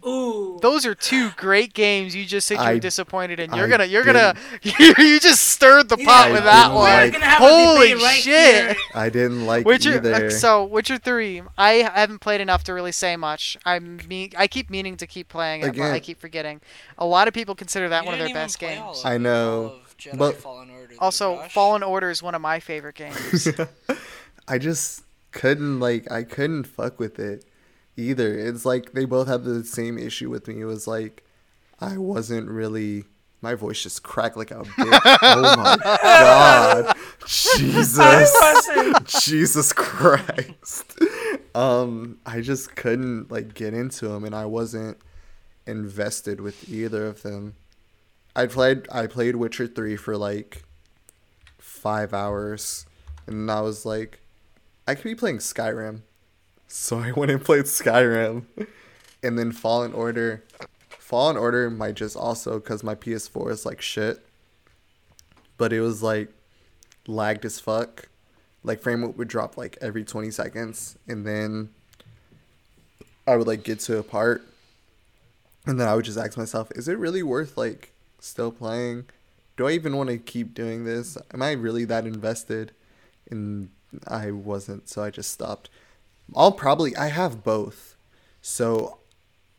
[0.05, 0.59] Ooh.
[0.61, 2.15] Those are two great games.
[2.15, 5.43] You just said you I- disappointed, and you're I gonna, you're gonna, you, you just
[5.49, 6.83] stirred the Yeah, pot I with that one.
[6.83, 8.65] Like- gonna have a Holy right shit!
[8.67, 8.75] here.
[8.93, 9.95] I didn't like Witcher.
[9.95, 10.27] either.
[10.27, 13.57] uh, So Witcher Three, I haven't played enough to really say much.
[13.65, 16.61] I me, I keep meaning to keep playing it, but I keep forgetting.
[16.99, 18.99] A lot of people consider that You one of their best games.
[18.99, 21.53] of I know, all of Jedi but- Fallen Order, Also, Josh.
[21.53, 23.47] Fallen Order is one of my favorite games.
[24.47, 27.45] I just couldn't like I couldn't fuck with it
[28.01, 28.37] either.
[28.37, 30.61] It's like they both have the same issue with me.
[30.61, 31.23] It was like
[31.79, 33.05] I wasn't really
[33.41, 35.17] my voice just cracked like a bitch.
[35.21, 36.95] oh my god.
[37.25, 38.69] Jesus.
[39.23, 40.99] Jesus Christ.
[41.55, 44.97] Um I just couldn't like get into them and I wasn't
[45.65, 47.55] invested with either of them.
[48.35, 50.63] I played I played Witcher 3 for like
[51.57, 52.85] 5 hours
[53.27, 54.19] and I was like
[54.87, 56.01] I could be playing Skyrim.
[56.73, 58.45] So I went and played Skyrim.
[59.21, 60.43] And then Fallen Order
[60.87, 64.25] Fallen Order might just also cuz my PS4 is like shit.
[65.57, 66.29] But it was like
[67.07, 68.07] lagged as fuck.
[68.63, 71.69] Like frame rate would drop like every 20 seconds and then
[73.27, 74.41] I would like get to a part
[75.67, 79.05] and then I would just ask myself, is it really worth like still playing?
[79.57, 81.17] Do I even want to keep doing this?
[81.33, 82.71] Am I really that invested?
[83.29, 83.71] And
[84.07, 85.69] I wasn't, so I just stopped.
[86.35, 87.95] I'll probably I have both.
[88.41, 88.99] So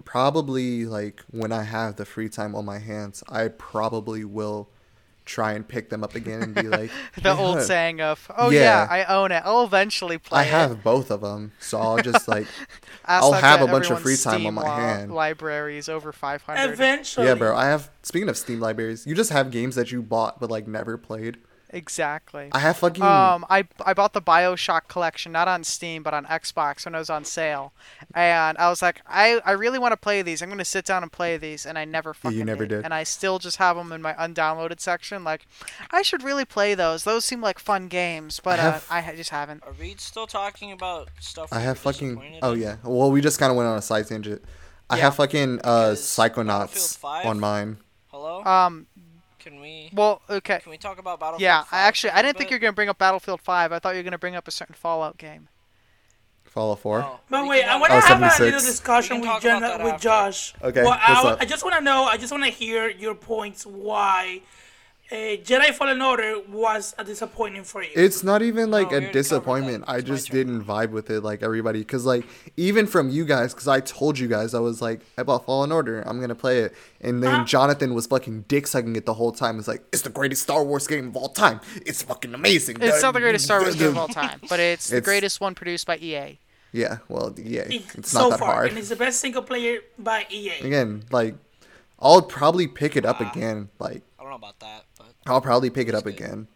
[0.04, 4.68] probably like when I have the free time on my hands, I probably will
[5.24, 6.90] try and pick them up again and be like
[7.22, 8.60] The old saying of, "Oh yeah.
[8.60, 8.88] Yeah.
[8.90, 9.42] I own it.
[9.44, 12.46] I'll eventually play I it." have both of them, so I'll just like
[13.04, 15.14] I'll have a bunch of free time on my li- hand.
[15.14, 16.72] Libraries over 500.
[16.72, 17.26] Eventually.
[17.26, 17.56] yeah, bro.
[17.56, 20.66] I have speaking of Steam libraries, you just have games that you bought but like
[20.66, 21.38] never played.
[21.72, 22.50] Exactly.
[22.52, 26.26] I have fucking Um, I I bought the Bioshock collection not on Steam but on
[26.26, 27.72] Xbox when it was on sale,
[28.14, 30.42] and I was like, I, I really want to play these.
[30.42, 32.84] I'm gonna sit down and play these, and I never fucking You never did.
[32.84, 35.24] And I still just have them in my undownloaded section.
[35.24, 35.46] Like,
[35.90, 37.04] I should really play those.
[37.04, 39.62] Those seem like fun games, but I uh, I just haven't.
[39.64, 41.48] Are we still talking about stuff?
[41.52, 42.76] I have fucking oh yeah.
[42.84, 44.44] Well, we just kind of went on a side tangent.
[44.90, 45.04] I Yeah.
[45.04, 47.78] have fucking uh Psychonauts on mine.
[48.08, 48.44] Hello.
[48.44, 48.86] Um,
[49.42, 49.90] can we?
[49.92, 50.60] well, okay.
[50.60, 51.42] Can we talk about Battlefield?
[51.42, 53.72] Yeah, 5 I actually I didn't think you were gonna bring up Battlefield 5.
[53.72, 55.48] I thought you were gonna bring up a certain Fallout game.
[56.44, 57.02] Fallout 4.
[57.02, 59.28] Oh, But we wait, can I have- want to Oh, have a little discussion with
[59.30, 60.00] talk Jen, with.
[60.00, 60.52] Josh.
[60.62, 61.40] Okay, Well, I, what's w- up?
[61.40, 62.04] I just want to know.
[62.04, 64.42] I just want to hear your points why
[65.12, 67.90] uh, Jedi Fallen Order was a disappointment for you.
[67.94, 69.12] It's not even like we a already covered that.
[69.18, 69.84] disappointment.
[69.86, 71.84] I just didn't vibe with it like everybody.
[71.84, 72.24] Cause like
[72.56, 75.70] even from you guys, cause I told you guys I was like I bought Fallen
[75.70, 76.00] Order.
[76.02, 77.44] I'm gonna play it, and then Uh-huh.
[77.44, 79.58] Jonathan was fucking dick sucking it the whole time.
[79.58, 81.60] It's like it's the greatest Star Wars game of all time.
[81.84, 82.78] It's fucking amazing.
[82.80, 85.54] It's not the greatest Star Wars game of all time, but it's the greatest one
[85.54, 86.38] produced by EA.
[86.74, 88.68] Yeah, well, yeah, It's it's so not that far, hard.
[88.70, 90.60] and it's the best single player by EA.
[90.62, 91.34] Again, like
[92.00, 93.68] I'll probably pick it up again.
[93.78, 94.91] Like I don't know about that, but
[95.26, 96.48] I'll probably pick it up again,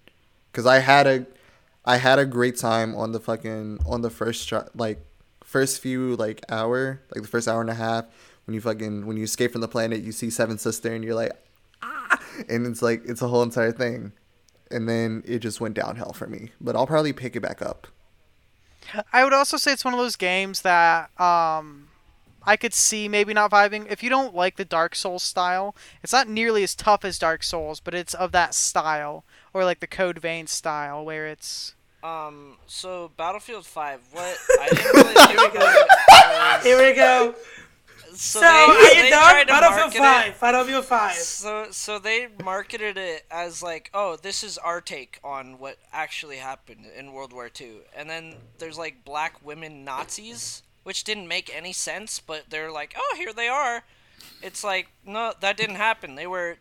[0.52, 1.26] cause I had a,
[1.84, 5.04] I had a great time on the fucking on the first try, like
[5.44, 8.06] first few like hour, like the first hour and a half
[8.46, 11.14] when you fucking when you escape from the planet, you see Seven Sister and you're
[11.14, 11.32] like,
[11.82, 14.12] ah, and it's like it's a whole entire thing,
[14.70, 16.50] and then it just went downhill for me.
[16.60, 17.88] But I'll probably pick it back up.
[19.12, 21.85] I would also say it's one of those games that um,
[22.46, 23.90] I could see maybe not vibing.
[23.90, 27.42] If you don't like the Dark Souls style, it's not nearly as tough as Dark
[27.42, 31.74] Souls, but it's of that style, or like the Code Vein style, where it's.
[32.04, 34.00] um, so Battlefield 5.
[34.12, 37.34] What I didn't really think about it was- Here we go.
[38.14, 39.46] So, So, they, are they you tried done?
[39.46, 40.40] to Battlefield market it- Five.
[40.40, 41.12] Battlefield Five.
[41.16, 46.36] So so they marketed it as like, oh, this is our take on what actually
[46.36, 47.80] happened in World War II.
[47.94, 52.94] And then there's like black women Nazis, which didn't make any sense, but they're like,
[52.96, 53.82] oh, here they are.
[54.40, 56.14] It's like, no, that didn't happen.
[56.14, 56.58] They were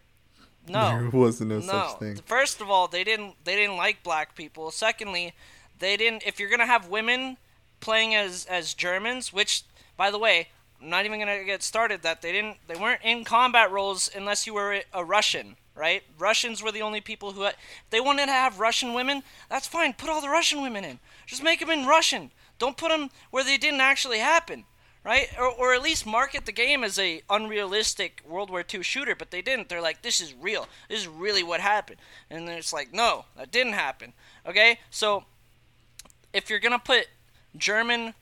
[0.67, 0.97] no.
[0.99, 1.61] There wasn't no, no.
[1.61, 2.15] such thing.
[2.25, 4.71] First of all, they didn't they didn't like black people.
[4.71, 5.35] Secondly,
[5.77, 7.37] they didn't if you're going to have women
[7.81, 9.61] playing as as Germans, which
[9.95, 10.47] by the way,
[10.81, 14.09] I'm not even going to get started that they didn't they weren't in combat roles
[14.15, 16.01] unless you were a Russian, right?
[16.17, 19.67] Russians were the only people who had, if they wanted to have Russian women, that's
[19.67, 19.93] fine.
[19.93, 20.97] Put all the Russian women in.
[21.27, 22.31] Just make them in Russian.
[22.59, 24.65] Don't put them where they didn't actually happen.
[25.03, 29.13] Right, or, or at least market the game as a unrealistic World War II shooter,
[29.13, 29.69] but they didn't.
[29.69, 30.67] They're like, this is real.
[30.89, 31.99] This is really what happened,
[32.31, 34.13] and then it's like, no, that didn't happen.
[34.47, 35.25] Okay, so
[36.33, 37.05] if you're gonna put
[37.55, 38.15] German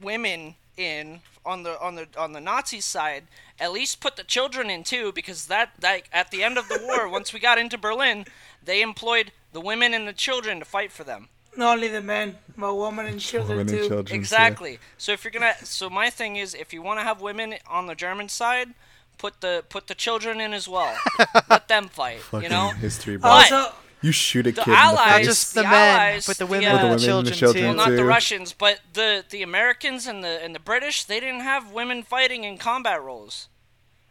[0.00, 3.24] women in on the on the on the Nazi side,
[3.58, 6.80] at least put the children in too, because that like at the end of the
[6.82, 8.26] war, once we got into Berlin,
[8.62, 11.28] they employed the women and the children to fight for them.
[11.56, 13.88] Not only the men, but women and children Women and too.
[13.88, 14.14] children, too.
[14.14, 14.78] Exactly.
[14.96, 17.86] So if you're gonna, so my thing is, if you want to have women on
[17.86, 18.74] the German side,
[19.16, 20.96] put the put the children in as well.
[21.50, 22.20] Let them fight.
[22.20, 22.68] Fucking you know.
[22.70, 23.30] history, bro.
[23.30, 25.26] But- Also, you shoot a the kid in allies- the face.
[25.26, 27.02] just the the, men, allies, but the the, women uh, and the the women and
[27.02, 27.76] children, the children, too.
[27.76, 28.04] Well, not the.
[28.04, 31.02] Russians, but the the Americans and the and the British.
[31.04, 33.48] They didn't have women fighting in combat roles,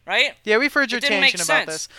[0.05, 0.33] right?
[0.43, 1.67] Yeah, we've heard your It didn't make about sense.
[1.67, 1.89] this.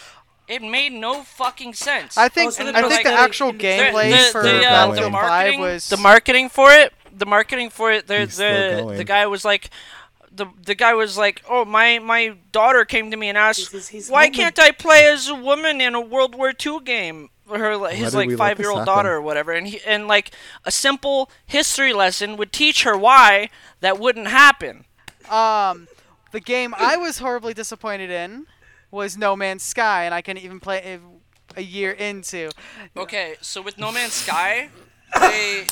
[0.49, 2.17] It made no fucking sense.
[2.17, 5.11] I think Also, I the think the actual the- gameplay the, for the, uh, the
[5.11, 6.93] marketing, was the marketing for it.
[7.17, 8.07] The marketing for it.
[8.07, 9.71] The the the guy was like,
[10.33, 13.93] the the guy was like, oh my my daughter came to me and asked, This
[13.93, 17.29] is why moment." can't I play as a woman in a World War II game?
[17.51, 20.31] Her his like five year old daughter or whatever, and he and like
[20.65, 23.49] a simple history lesson would teach her why
[23.81, 24.85] that wouldn't happen.
[25.31, 25.89] Um,
[26.33, 28.47] the game I was horribly disappointed in
[28.91, 31.01] was No Man's Sky, and I can even play it
[31.57, 32.51] a year into.
[32.97, 34.69] Okay, so with No Man's Sky,
[35.21, 35.67] they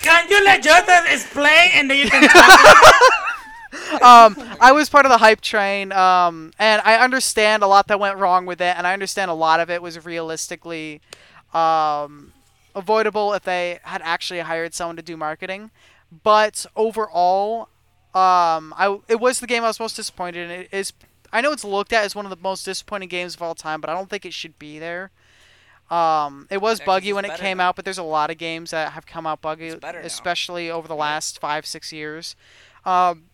[0.00, 4.02] can you let Jonathan explain and then you can talk?
[4.02, 8.00] um, I was part of the hype train, um, and I understand a lot that
[8.00, 11.00] went wrong with it, and I understand a lot of it was realistically
[11.52, 12.32] um,
[12.74, 15.70] avoidable if they had actually hired someone to do marketing.
[16.22, 17.68] But overall,
[18.14, 20.60] um, I it was the game I was most disappointed in.
[20.62, 20.92] It is
[21.32, 23.80] I know it's looked at as one of the most disappointing games of all time,
[23.80, 25.10] but I don't think it should be there.
[25.90, 27.68] Um, it was buggy when it came now.
[27.68, 30.06] out, but there's a lot of games that have come out buggy, better now.
[30.06, 32.36] especially over the last five, six years.
[32.84, 33.24] Um,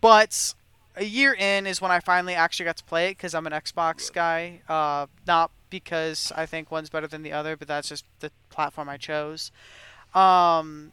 [0.00, 0.54] but
[0.96, 3.52] a year in is when I finally actually got to play it because I'm an
[3.52, 8.04] Xbox guy, uh, not because I think one's better than the other, but that's just
[8.20, 9.52] the platform I chose.
[10.14, 10.92] Um,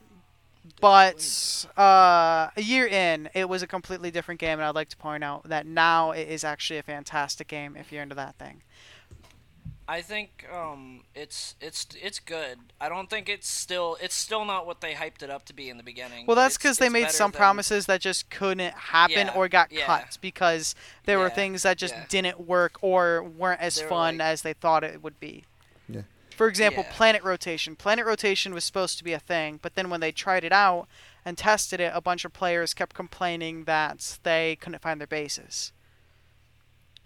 [0.79, 4.97] but uh, a year in, it was a completely different game, and I'd like to
[4.97, 8.61] point out that now it is actually a fantastic game if you're into that thing.
[9.85, 12.57] I think um, it's it's it's good.
[12.79, 15.69] I don't think it's still it's still not what they hyped it up to be
[15.69, 16.25] in the beginning.
[16.25, 19.73] Well, that's because they made some than- promises that just couldn't happen Yeah, or got
[19.73, 19.85] yeah.
[19.85, 20.73] cut because
[21.05, 22.05] there were things that just yeah.
[22.07, 25.43] didn't work or weren't as fun like- as they thought it would be.
[26.43, 26.45] Yeah.
[26.45, 26.95] For example, Yeah.
[26.95, 27.75] planet rotation.
[27.75, 30.87] Planet rotation was supposed to be a thing, but then when they tried it out
[31.23, 35.71] and tested it, a bunch of players kept complaining that they couldn't find their bases.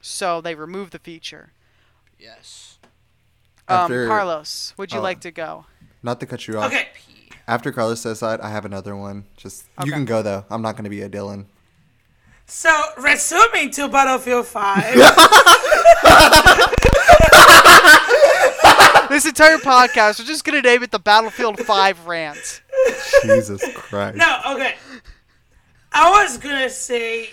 [0.01, 1.53] So they removed the feature.
[2.17, 2.79] Yes.
[3.67, 5.03] After- um, Carlos, would you oh.
[5.03, 5.65] like to go?
[6.01, 6.67] Not to cut you off.
[6.67, 6.89] Okay.
[7.47, 9.25] After Carlos says that, I have another one.
[9.37, 9.87] Just Okay.
[9.87, 10.45] you can go though.
[10.49, 11.45] I'm not gonna be a Dylan.
[12.45, 14.95] So, resuming to Battlefield 5.
[19.17, 22.61] This entire podcast, we're just gonna name it the Battlefield 5 rant.
[23.23, 24.15] Jesus Christ.
[24.15, 24.75] no, okay.
[25.91, 27.31] I was gonna say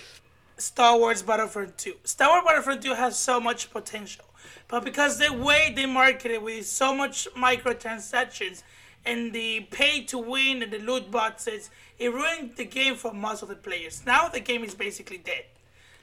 [0.57, 1.97] Star Wars Battlefront 2.
[2.05, 4.25] Star Wars Battlefront 2 has so much potential.
[4.66, 8.62] But because the way they market it with so much microtransactions
[9.05, 11.68] and the pay to win and the loot boxes,
[11.99, 14.07] it ruined the game for most of the players.
[14.07, 15.44] Now the game is basically dead.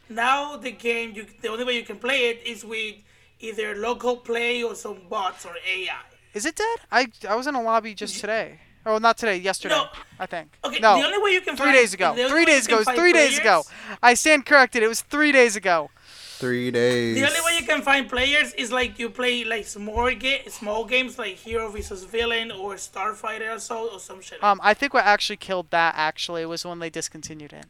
[0.10, 2.98] Now the game, you the only way you can play it is with
[3.42, 6.02] either local play or some bots or AI.
[6.34, 6.80] Is it dead?
[6.92, 8.60] I I was in a lobby just today.
[8.86, 9.38] Oh, not today.
[9.38, 9.88] Yesterday, No.
[10.20, 10.58] I think.
[10.64, 12.16] Okay, no, the only way you can three find, days ago.
[12.30, 12.78] Three days ago.
[12.80, 13.64] It was three days ago.
[14.02, 14.82] I stand corrected.
[14.82, 15.92] It was three days ago.
[16.40, 17.14] Three days.
[17.16, 20.86] The only way you can find players is like you play like small ga- small
[20.86, 24.44] games like Hero vs Villain or Starfighter or so or some shit.
[24.44, 27.68] Um, I think what actually killed that actually was when they discontinued it.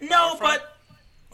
[0.00, 0.77] no, but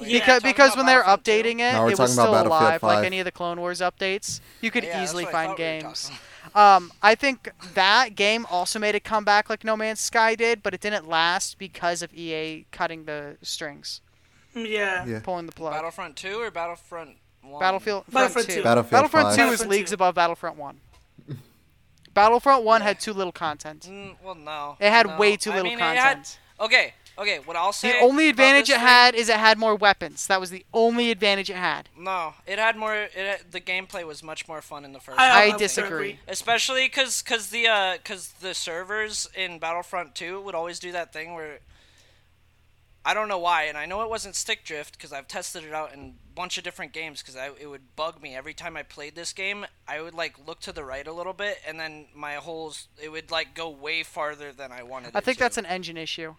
[0.00, 1.32] yeah, Because because when they were Battlefront 2?
[1.32, 2.82] updating it, No, it was still Battlefield alive.
[2.82, 5.58] Like any of the Clone Wars updates, you could Yeah, easily what I find thought
[5.58, 6.10] we games.
[6.54, 10.74] Um, I think that game also made a comeback like No Man's Sky did, but
[10.74, 14.00] it didn't last because of EA cutting the strings,
[14.54, 15.04] yeah.
[15.06, 15.20] Yeah.
[15.20, 15.72] pulling the plug.
[15.72, 17.60] Battlefront 2 or Battlefront 1?
[17.60, 18.54] Battlefield Battlefront 2.
[18.56, 18.62] 2.
[18.62, 19.36] Battlefield Battlefront 5.
[19.36, 19.94] 2 is Battlefront leagues 2.
[19.94, 20.80] above Battlefront 1.
[22.12, 23.88] Battlefront 1 had too little content.
[23.90, 24.76] Mm, well, no.
[24.78, 25.16] It had no.
[25.16, 26.38] way too I little mean, it had- content.
[26.60, 27.38] okay, okay.
[27.44, 27.92] What I'll say.
[27.92, 30.26] The only advantage this it thing- had is it had more weapons.
[30.26, 31.88] That was the only advantage it had.
[31.96, 32.94] No, it had more.
[32.94, 35.18] It had, the gameplay was much more fun in the first.
[35.18, 36.18] I- I disagree.
[36.28, 41.12] Especially because cause the uh, cause the servers in Battlefront 2 would always do that
[41.12, 41.60] thing where
[43.06, 45.74] I don't know why, and I know it wasn't stick drift because I've tested it
[45.74, 48.82] out in a bunch of different games because it would bug me every time I
[48.82, 49.66] played this game.
[49.86, 53.10] I would like look to the right a little bit, and then my holes it
[53.12, 55.14] would like go way farther than I wanted.
[55.14, 55.44] I it think to.
[55.44, 56.34] that's an engine issue.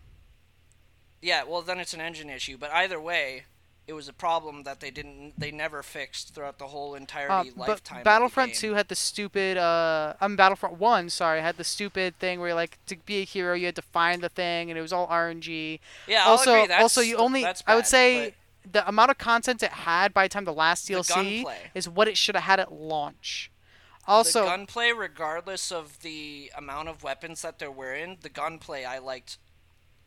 [1.22, 1.44] Yeah.
[1.44, 3.44] Well, then it's an engine issue, but either way.
[3.88, 7.52] It was a problem that they didn't, they never fixed throughout the whole entire Um,
[7.56, 7.68] lifetime.
[7.68, 8.56] but of the Battlefront.
[8.56, 12.80] 2 had the stupid, uh, I'm Battlefront 1, sorry, had the stupid thing where, like,
[12.88, 15.80] to be a hero, you had to find the thing, and it was all RNG.
[16.08, 19.12] Yeah, I'll also, agree, that's, also, you only, that's I would say, but- the amount
[19.12, 21.70] of content it had by the time the last DLC gunplay.
[21.76, 23.52] is what it should have had at launch.
[24.08, 28.84] Also, the gunplay, regardless of the amount of weapons that there were in, the gunplay
[28.84, 29.38] I liked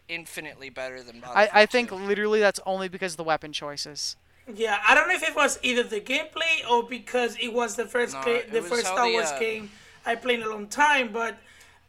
[0.09, 1.95] infinitely better than I, I think 2.
[1.95, 4.17] literally that's only because of the weapon choices.
[4.53, 7.87] Yeah, I don't know if it was either the gameplay or because it was the
[7.87, 9.71] first No, play, the first how Star the, Wars uh, game
[10.07, 11.39] I played in a long time, but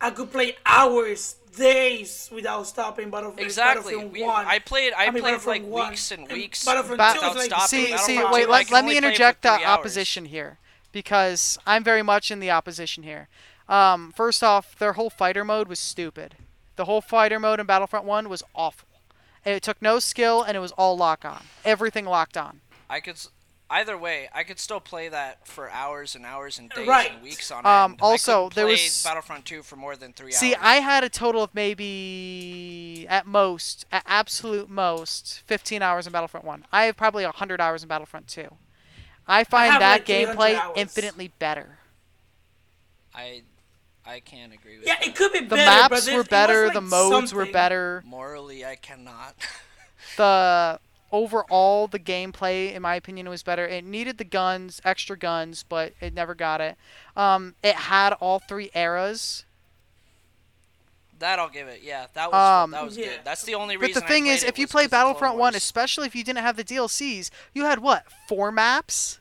[0.01, 3.39] I could play hours, days without stopping Battlefield.
[3.45, 3.93] exactly.
[3.93, 4.45] Battlefield We, 1.
[4.45, 4.93] I played.
[4.93, 7.35] I, I mean, played Battlefront like 1 weeks and and weeks Battlefront Ba- 2 without
[7.35, 7.67] like stopping.
[7.67, 10.57] see, see, wait, 2, let, let me interject the opposition here
[10.91, 13.29] because I'm very much in the opposition here.
[13.67, 16.35] Um, first off, their whole fighter mode was stupid.
[16.79, 18.87] The whole fighter mode in Battlefront 1 was awful.
[19.43, 21.43] It took no skill and it was all lock on.
[21.65, 22.61] Everything locked on.
[22.89, 23.17] I could.
[23.69, 27.11] Either way, I could still play that for hours and hours and days Right.
[27.11, 28.01] and weeks on Um, end.
[28.01, 30.63] also, I couldn't there was- Battlefront 2 for more than three See, hours.
[30.65, 36.45] I had a total of maybe, at most, at absolute most, 15 hours in Battlefront
[36.45, 36.65] 1.
[36.71, 38.55] I have probably 100 hours in Battlefront 2.
[39.27, 40.77] I find have, that like, gameplay hours.
[40.77, 41.79] infinitely better.
[43.13, 43.43] I,
[44.09, 45.07] I can't agree with yeah, that.
[45.07, 45.65] it could be The better.
[45.89, 48.03] maps this- were better, like the modes were better.
[48.05, 49.35] Morally, I cannot.
[50.17, 50.79] the
[51.11, 55.91] overall the gameplay in my opinion was better it needed the guns extra guns but
[55.99, 56.77] it never got it
[57.17, 59.43] um, it had all three eras
[61.17, 61.81] that I'll give it.
[61.83, 63.07] Yeah, that was Um, that was Yeah.
[63.07, 63.19] good.
[63.25, 64.91] That's the only reason but the thing played is if you was play 'cause of
[64.91, 69.19] Clone battlefront 1 especially if you didn't have the dlcs you had what four maps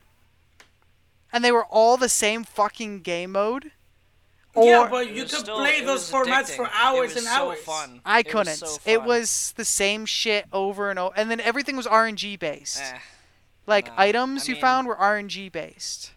[1.32, 3.72] and they were all the same fucking game mode
[4.58, 6.56] or yeah, but you could still- play those formats addicting.
[6.56, 7.58] for hours was and so hours.
[7.60, 8.00] fun.
[8.04, 11.76] i It couldn't so it was the same shit over and over and then everything
[11.76, 12.98] was rng based Eh,
[13.66, 13.92] like no.
[13.96, 16.12] items I you found were rng based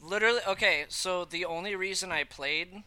[0.00, 0.84] literally okay.
[0.88, 2.82] So the only reason I played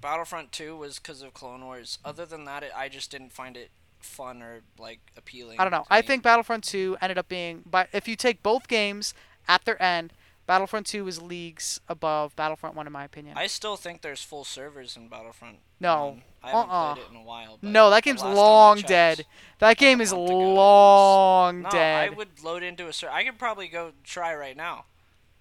[0.00, 1.98] Battlefront 2 was because of Clone Wars.
[2.04, 3.70] Other than that, it, I just didn't find it
[4.00, 5.58] fun or like appealing.
[5.58, 5.86] I don't know.
[5.90, 6.06] I me.
[6.06, 9.14] think Battlefront 2 ended up being, but if you take both games
[9.48, 10.12] at their end,
[10.48, 13.36] Battlefront 2 is leagues above Battlefront 1 in my opinion.
[13.36, 15.58] I still think there's full servers in Battlefront.
[15.78, 16.06] No.
[16.06, 16.22] 1.
[16.42, 16.94] I haven't Uh-uh.
[16.94, 17.58] played it in a while.
[17.60, 19.26] but no, that game's last time I long checked- dead.
[19.58, 22.12] That game is month ago, was- long No, dead.
[22.12, 23.12] I would load into a server.
[23.12, 24.86] I could probably go try right now,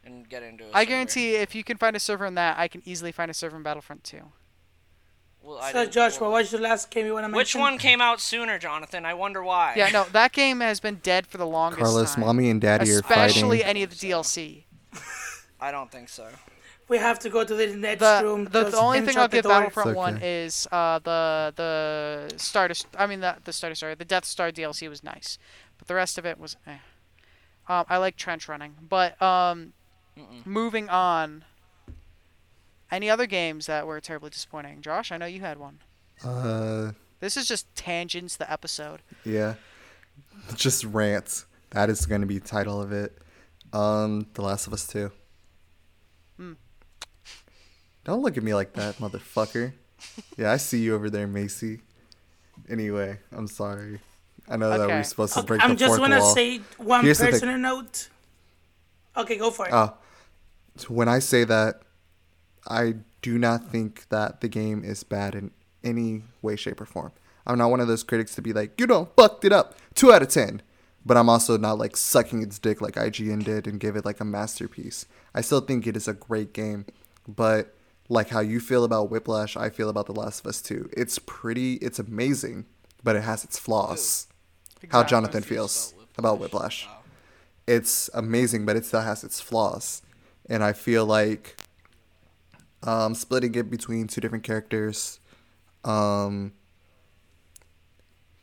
[0.04, 0.86] and get into a I server.
[0.90, 3.56] guarantee if you can find a server in that, I can easily find a server
[3.56, 4.34] in Battlefront 2.
[5.42, 7.38] Well, I So didn't- Joshua, well, what's the last game you want to mention?
[7.38, 9.06] Which one came out sooner, Jonathan?
[9.06, 9.76] I wonder why.
[9.78, 11.86] Yeah, no, that game has been dead for the longest time.
[11.86, 12.26] Carlos, time.
[12.26, 13.24] mommy and daddy are fighting.
[13.24, 14.66] especially any of the DLC.
[15.60, 16.28] I don't think so.
[16.88, 18.46] We have to go to the next The, room.
[18.46, 19.52] the, the only thing I'll the give door.
[19.54, 23.96] Battlefront It's One is uh, the the Star Des- I mean the the Star Destroyer,
[23.96, 25.38] the Death Star DLC was nice,
[25.78, 26.56] but the rest of it was.
[26.66, 26.78] Eh.
[27.70, 29.74] Um, I like trench running, but um,
[30.18, 30.46] Mm-mm.
[30.46, 31.44] moving on.
[32.90, 34.80] Any other games that were terribly disappointing?
[34.82, 35.80] Josh, I know you had one.
[36.24, 38.38] Uh, This is just tangents.
[38.38, 39.02] The episode.
[39.26, 39.56] yeah,
[40.56, 41.46] just rants.
[41.72, 43.18] That is going to be the title of it.
[43.74, 45.12] Um, The Last of Us Two.
[46.38, 46.54] Hmm.
[48.04, 49.74] Don't look at me like that, motherfucker.
[50.38, 51.82] yeah, I see you over there, Macy.
[52.70, 54.00] Anyway, I'm sorry.
[54.50, 57.04] I know that we're supposed to break Okay, break I'm the just gonna say one
[57.04, 58.10] Here's the personal note.
[59.16, 59.74] Okay, go for it.
[59.74, 59.94] Oh,
[60.78, 61.82] so when I say that,
[62.68, 65.52] I do not think that the game is bad in
[65.84, 67.12] any way, shape, or form.
[67.46, 70.14] I'm not one of those critics to be like, you know, fucked it up, two
[70.14, 70.62] out of ten.
[71.08, 74.20] But I'm also not like sucking its dick like IGN did and give it like
[74.20, 75.06] a masterpiece.
[75.34, 76.86] I still think it is a great game,
[77.26, 77.74] but
[78.10, 80.90] like how you feel about Whiplash, I feel about The Last of Us 2.
[80.98, 82.66] It's pretty, it's amazing,
[83.06, 84.28] but it has its flaws.
[84.90, 85.10] How Exactly.
[85.10, 86.98] Jonathan feels about Whiplash Wow.
[87.68, 90.02] it's amazing, but it still has its flaws.
[90.50, 91.56] And I feel like
[92.84, 95.20] um, splitting it between two different characters,
[95.86, 96.52] um,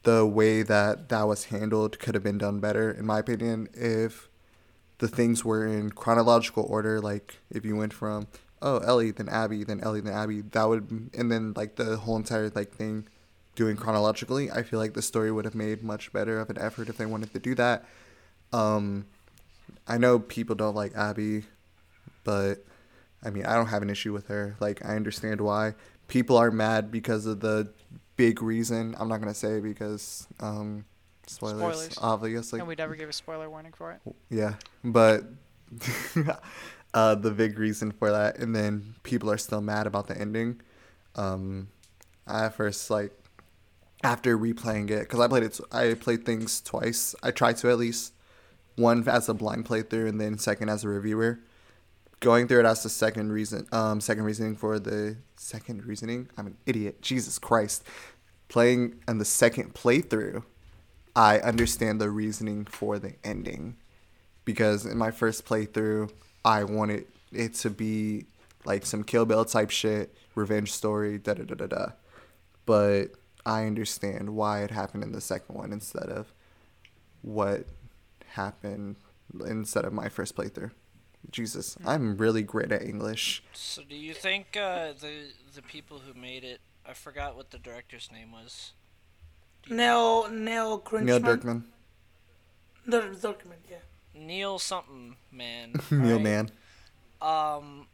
[0.04, 4.28] the way that that was handled could have been done better, in my opinion, if
[4.98, 7.00] the things were in chronological order.
[7.00, 8.28] Like if you went from
[8.62, 12.16] oh Ellie, then Abby, then Ellie, then Abby, that would, and then like the whole
[12.16, 13.06] entire like thing
[13.54, 14.50] doing chronologically.
[14.50, 17.06] I feel like the story would have made much better of an effort if they
[17.06, 17.84] wanted to do that.
[18.52, 19.06] Um,
[19.86, 21.44] I know people don't like Abby,
[22.24, 22.64] but
[23.22, 24.56] I mean, I don't have an issue with her.
[24.60, 25.74] Like, I understand why
[26.08, 27.70] people are mad because of the
[28.16, 28.94] big reason.
[28.98, 30.84] I'm not gonna say because um,
[31.26, 31.98] spoilers, Spoilers.
[32.00, 32.58] obviously.
[32.60, 34.00] and we never gave a spoiler warning for it.
[34.30, 35.24] Yeah, but
[36.94, 40.60] uh, the big reason for that, and then people are still mad about the ending.
[41.16, 41.68] Um,
[42.26, 43.12] I first like
[44.02, 45.60] after replaying it because I played it.
[45.72, 47.14] I played things twice.
[47.22, 48.12] I tried to at least
[48.76, 51.40] one as a blind playthrough, and then second as a reviewer.
[52.20, 56.28] Going through it as the second reason, um, second reasoning for the second reasoning.
[56.36, 57.02] I'm an idiot.
[57.02, 57.84] Jesus Christ.
[58.48, 60.44] Playing on the second playthrough,
[61.16, 63.76] I understand the reasoning for the ending
[64.44, 66.10] because in my first playthrough,
[66.44, 68.26] I wanted it to be
[68.64, 71.86] like some Kill Bill type shit, revenge story, da da da da da.
[72.66, 73.12] But
[73.46, 76.32] I understand why it happened in the second one instead of
[77.22, 77.64] what
[78.32, 78.96] happened
[79.46, 80.70] instead of my first playthrough.
[81.30, 83.42] Jesus, I'm really great at English.
[83.52, 86.60] So do you think uh, the the people who made it?
[86.86, 88.72] I forgot what the director's name was.
[89.68, 91.04] Neil Neil Crinchman.
[91.04, 91.62] Neil Druckmann,
[92.86, 93.76] Neil Druckmann, yeah.
[94.14, 95.74] Neil something man.
[95.90, 96.22] Neil right?
[96.22, 96.50] Man.
[97.22, 97.86] Um,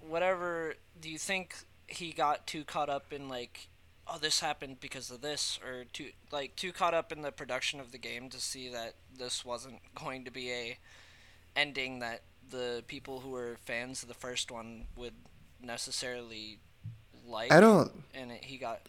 [0.00, 0.74] whatever.
[1.00, 1.54] Do you think
[1.86, 3.68] he got too caught up in like,
[4.06, 7.80] oh, this happened because of this, or too like too caught up in the production
[7.80, 10.78] of the game to see that this wasn't going to be a
[11.56, 15.14] ending that the people who were fans of the first one would
[15.62, 16.58] necessarily
[17.26, 17.52] like.
[17.52, 17.90] I don't.
[18.14, 18.80] And it, he got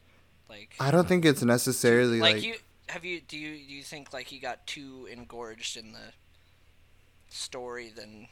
[0.49, 0.75] like.
[0.79, 2.43] I don't think it's necessarily like, like.
[2.43, 2.55] you
[2.89, 6.13] have you do you do you think like he got too engorged in the
[7.29, 8.27] story than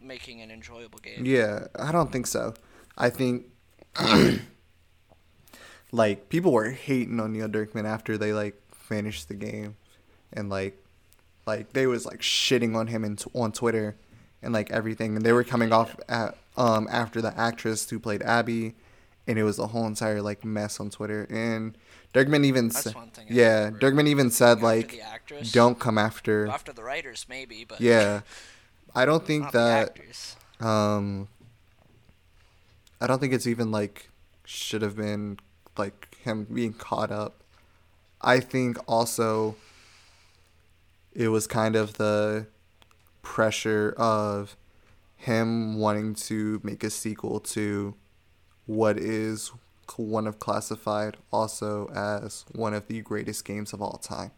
[0.00, 1.24] making an enjoyable game?
[1.24, 2.54] Yeah, I don't think so.
[2.96, 3.46] I think
[5.92, 9.76] like people were hating on Neil Druckmann after they like finished the game,
[10.32, 10.82] and like
[11.46, 13.96] like they was like shitting on him in t- on Twitter
[14.42, 18.22] and like everything, and they were coming off at, um after the actress who played
[18.22, 18.74] Abby,
[19.26, 21.26] and it was a whole entire like mess on Twitter.
[21.30, 21.76] And
[22.14, 23.70] Druckmann even said, one thing I yeah.
[23.70, 25.00] Druckmann even said like,
[25.52, 26.46] don't come after.
[26.46, 28.22] after the writers maybe, but Yeah,
[28.94, 29.96] I don't think that.
[30.60, 31.28] Um,
[33.00, 34.08] I don't think it's even like
[34.44, 35.38] should have been
[35.76, 37.42] like him being caught up.
[38.20, 39.56] I think also
[41.14, 42.46] it was kind of the
[43.22, 44.56] pressure of
[45.16, 47.94] him wanting to make a sequel to
[48.66, 49.50] what is
[49.96, 54.30] one of classified also as one of the greatest games of all time.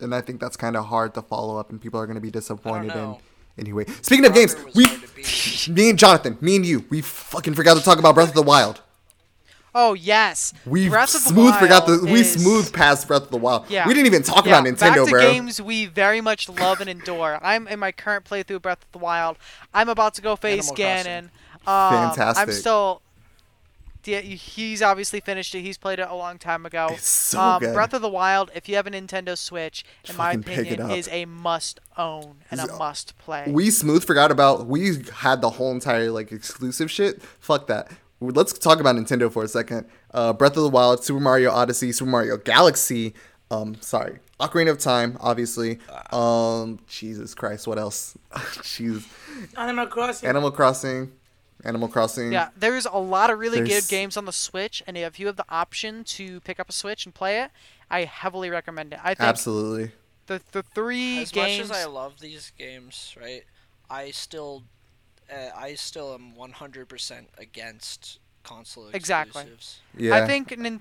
[0.00, 2.20] And I think that's kind of hard to follow up, and people are going to
[2.20, 3.16] be disappointed in
[3.58, 3.84] anyway.
[4.00, 5.68] Speaking of games, we, hard to beat.
[5.76, 8.42] me and Jonathan, me and you, we fucking forgot to talk about Breath of the
[8.42, 8.80] Wild.
[9.74, 13.22] Oh yes, We Breath of the smooth forgot the Wild we is- smooth past Breath
[13.22, 13.70] of the Wild.
[13.70, 13.88] Yeah.
[13.88, 15.20] We didn't even talk yeah, about Nintendo, back to bro.
[15.20, 17.38] games we very much love and adore.
[17.42, 19.38] I'm in my current playthrough of Breath of the Wild.
[19.72, 21.12] I'm about to go face Animal Crossing.
[21.12, 21.28] Ganon.
[21.66, 23.02] Um, I'm still.
[24.04, 25.60] Yeah, he's obviously finished it.
[25.60, 26.88] He's played it a long time ago.
[26.90, 27.72] It's so um, good.
[27.72, 30.90] Breath of the Wild, if you have a Nintendo Switch, in my Fucking pick opinion,
[30.90, 33.44] is a must own and a must play.
[33.46, 37.22] we smooth forgot about we had the whole entire like exclusive shit.
[37.22, 37.92] Fuck that.
[38.30, 39.86] Let's talk about Nintendo for a second.
[40.12, 43.14] Uh, Breath of the Wild, Super Mario Odyssey, Super Mario Galaxy.
[43.50, 45.78] Um, sorry, Ocarina of Time, obviously.
[46.10, 48.16] Um, Jesus Christ, what else?
[48.32, 49.04] Jeez,
[49.58, 50.28] Animal Crossing.
[50.28, 51.12] Animal Crossing,
[51.64, 52.32] Animal Crossing.
[52.32, 55.26] Yeah, there's a lot of really There's- good games on the Switch, and if you
[55.26, 57.50] have the option to pick up a Switch and play it,
[57.90, 59.00] I heavily recommend it.
[59.02, 59.92] I think absolutely.
[60.28, 61.68] the the three As games.
[61.68, 63.44] much as I love these games, right?
[63.90, 64.62] I still,
[65.30, 69.42] uh, I still am 100% against console Exactly.
[69.42, 69.80] exclusives.
[69.96, 70.16] Yeah.
[70.16, 70.80] I think Nintendo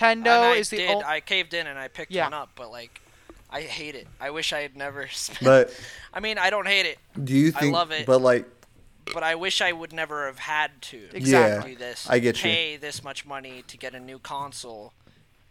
[0.00, 0.90] And I is the did.
[0.90, 1.04] only.
[1.04, 2.24] I caved in and I picked Yeah.
[2.24, 3.00] one up, but like,
[3.50, 4.06] I hate it.
[4.20, 5.08] I wish I had never.
[5.12, 5.80] Spent, But
[6.14, 8.06] I mean, I don't hate it, do you think I love it.
[8.06, 8.46] But like,
[9.12, 11.08] but I wish I would never have had to.
[11.12, 11.72] Exactly.
[11.72, 12.08] Do this.
[12.08, 12.42] I get you.
[12.50, 14.92] pay this much money to get a new console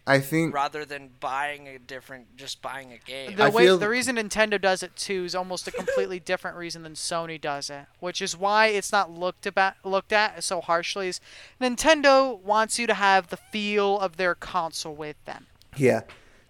[0.08, 3.36] I think rather than buying a different, just buying a game.
[3.36, 6.58] the I way feel- the reason Nintendo does it too is almost a completely different
[6.58, 10.62] reason than Sony does it, which is why it's not looked about looked at so
[10.62, 11.10] harshly.
[11.10, 11.22] Is
[11.62, 15.46] Nintendo wants you to have the feel of their console with them.
[15.78, 16.02] yeah.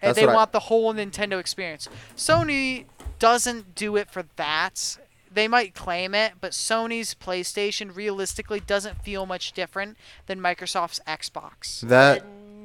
[0.02, 1.89] and That's they what I- want the whole Nintendo experience.
[2.16, 2.86] Sony
[3.20, 4.97] doesn't do it for that.
[5.32, 11.82] They might claim it, but Sony's PlayStation realistically doesn't feel much different than Microsoft's Xbox.
[11.82, 12.24] That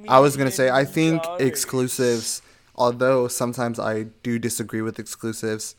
[0.08, 0.70] I was gonna say.
[0.70, 2.42] I think exclusives,
[2.74, 5.76] although sometimes I do disagree with exclusives,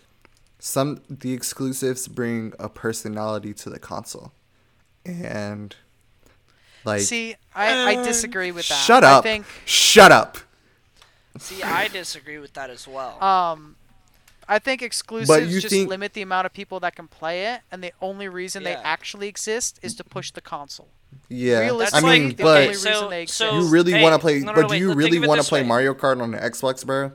[0.59, 4.31] some the exclusives bring a personality to the console,
[5.05, 5.75] and
[6.83, 8.75] like See, I, I Um, disagree with that.
[8.85, 10.37] shut I up, think shut up.
[11.39, 13.21] See, I disagree with that as well.
[13.23, 13.75] um
[14.47, 17.61] I think exclusives you just think- limit the amount of people that can play it,
[17.71, 20.89] and the only reason they actually exist is to push the console.
[21.29, 23.41] Yeah, I mean, the but only reason they exist.
[23.53, 24.39] you really hey, want to play.
[24.39, 25.67] no, no, but no, do wait, you really want to play way.
[25.67, 27.11] Mario Kart on an Xbox, bro?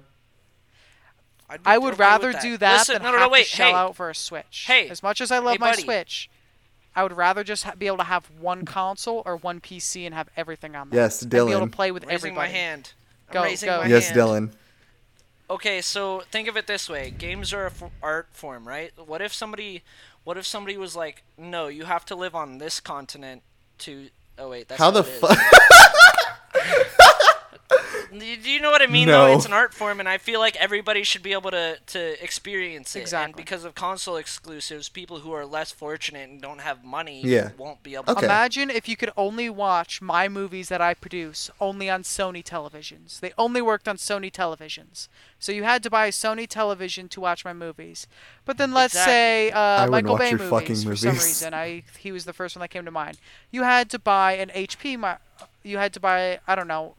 [1.49, 2.43] I'd I would okay rather that.
[2.43, 4.15] do that Listen, than no, no, have no, wait, to shell hey, out for a
[4.15, 4.65] Switch.
[4.67, 5.83] Hey, as much as I love hey, my buddy.
[5.83, 6.31] Switch,
[6.95, 10.15] I would rather just ha- be able to have one console or one PC and
[10.15, 11.01] have everything on there.
[11.03, 11.73] Yes, And be able to Dylan.
[11.73, 12.53] play with raising my everybody.
[12.53, 12.93] hand.
[13.29, 13.79] I'm Go, raising go.
[13.81, 14.17] my Yes, hand.
[14.21, 14.53] Dylan.
[15.49, 18.93] Okay, so think of it this way: games are a f- art form, right?
[18.97, 19.83] What if somebody,
[20.25, 23.43] what if somebody was like, "No, you have to live on this continent
[23.81, 24.09] to."
[24.39, 25.37] Oh wait, that's How the fuck?
[28.13, 29.09] Do do you know what I mean?
[29.09, 29.27] No.
[29.29, 32.23] Though it's an art form, and I feel like everybody should be able to to
[32.25, 33.01] experience it.
[33.01, 33.43] And Exactly.
[33.43, 37.51] because of console exclusives, people who are less fortunate and don't have money Yeah.
[37.57, 38.11] won't be able.
[38.11, 38.21] Okay.
[38.21, 42.43] to Imagine if you could only watch my movies that I produce only on Sony
[42.43, 43.21] televisions.
[43.21, 45.09] They only worked on Sony televisions.
[45.39, 48.07] So you had to buy a Sony television to watch my movies.
[48.45, 51.55] But then let's say uh, Michael watch Bay your movies fucking for some reason.
[51.55, 53.19] I he was the first one that came to mind.
[53.51, 54.97] You had to buy an HP.
[54.99, 56.95] mi- You had to buy I don't know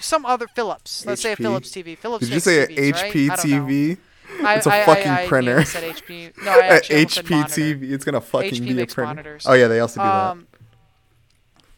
[0.00, 1.04] some other Philips.
[1.06, 1.38] Let's say a HP?
[1.42, 1.96] Philips TV.
[1.98, 2.24] Philips.
[2.26, 3.12] Did you say an TVs, right?
[3.12, 3.36] HP I.
[3.36, 3.98] TV?
[4.40, 5.58] It's a I- I- fucking I, printer.
[5.58, 6.32] I said HP.
[6.44, 7.78] No, I An actually almost HP.
[7.80, 7.90] TV.
[7.92, 9.04] It's gonna fucking HP be a printer.
[9.06, 9.46] monitors.
[9.48, 10.46] Oh yeah, they also do Um,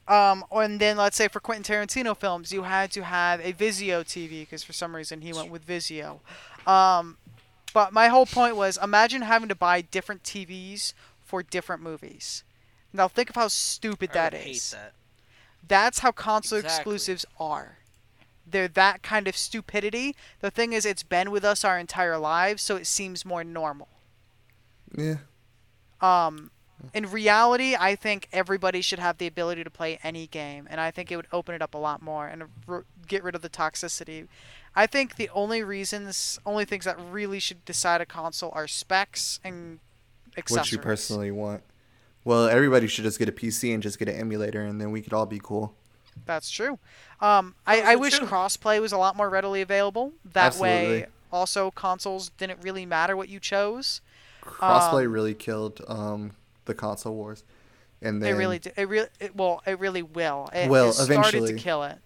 [0.08, 4.02] um, and then let's say for Quentin Tarantino films, you had to have a Vizio
[4.04, 6.18] TV because for some reason he went with Vizio.
[6.66, 7.16] Um,
[7.72, 10.92] but my whole point was, imagine having to buy different TVs
[11.24, 12.42] for different movies.
[12.92, 14.72] Now think of how stupid I that would is.
[14.72, 14.92] hate that.
[15.68, 16.80] That's how console Exactly.
[16.96, 17.76] exclusives are.
[18.50, 20.14] They're that kind of stupidity.
[20.40, 23.88] The thing is, it's been with us our entire lives, so it seems more normal.
[24.96, 25.16] Yeah.
[26.00, 26.50] Um,
[26.94, 30.90] in reality, I think everybody should have the ability to play any game, and I
[30.90, 33.50] think it would open it up a lot more and r- get rid of the
[33.50, 34.28] toxicity.
[34.74, 39.40] I think the only reasons, only things that really should decide a console are specs
[39.44, 39.80] and
[40.36, 40.68] accessories.
[40.68, 41.62] What you personally want.
[42.24, 45.02] Well, everybody should just get a PC and just get an emulator, and then we
[45.02, 45.74] could all be cool.
[46.26, 46.78] That's true.
[47.20, 48.26] Um, I, I wish true.
[48.26, 50.12] crossplay was a lot more readily available.
[50.32, 54.00] That way, also consoles didn't really matter what you chose.
[54.42, 56.32] Crossplay Um, really killed um,
[56.64, 57.44] the console wars,
[58.00, 60.48] and then It really, did, it really, it, well, it really will.
[60.54, 61.52] It, Will, it started eventually.
[61.54, 61.98] to kill it.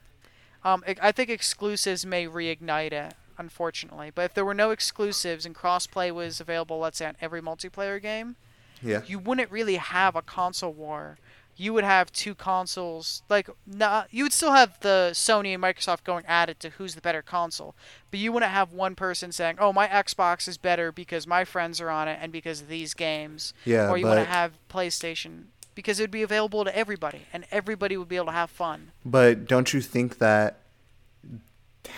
[0.65, 4.11] Um, I- I think exclusives may reignite it, unfortunately.
[4.15, 8.01] But if there were no exclusives and crossplay was available, let's say on every multiplayer
[8.03, 8.37] game,
[8.83, 9.03] Yeah.
[9.07, 11.19] you wouldn't really have a console war.
[11.57, 16.03] You would have two consoles, like not, you would still have the Sony and Microsoft
[16.05, 17.75] going at it to who's the better console,
[18.11, 21.81] but you wouldn't have one person saying, "Oh, my Xbox is better because my friends
[21.81, 25.45] are on it and because of these games," Yeah, or you but wouldn't have PlayStation
[25.75, 28.91] because it would be available to everybody and everybody would be able to have fun.
[29.05, 30.61] but don't you think that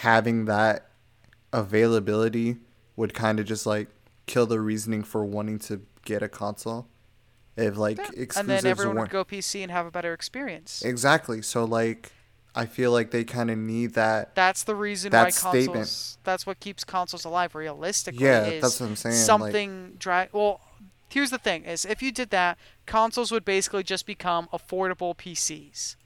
[0.00, 0.88] having that
[1.52, 2.57] availability
[2.96, 3.88] would kind of just like
[4.26, 6.86] kill the reasoning for wanting to get a console?
[7.57, 10.82] If like and exclusives then everyone would go PC and have a better experience.
[10.84, 12.12] exactly, so like
[12.54, 14.34] I feel like they kind of need that.
[14.34, 15.62] That's the reason That why consoles.
[15.64, 16.16] statement.
[16.24, 17.54] That's what keeps consoles alive.
[17.54, 20.30] Realistically, Yeah, is that's what I'm saying, like- Something drag.
[20.32, 20.61] Well,
[21.09, 25.96] here's the thing: is if you did that, consoles would basically just become affordable PCs.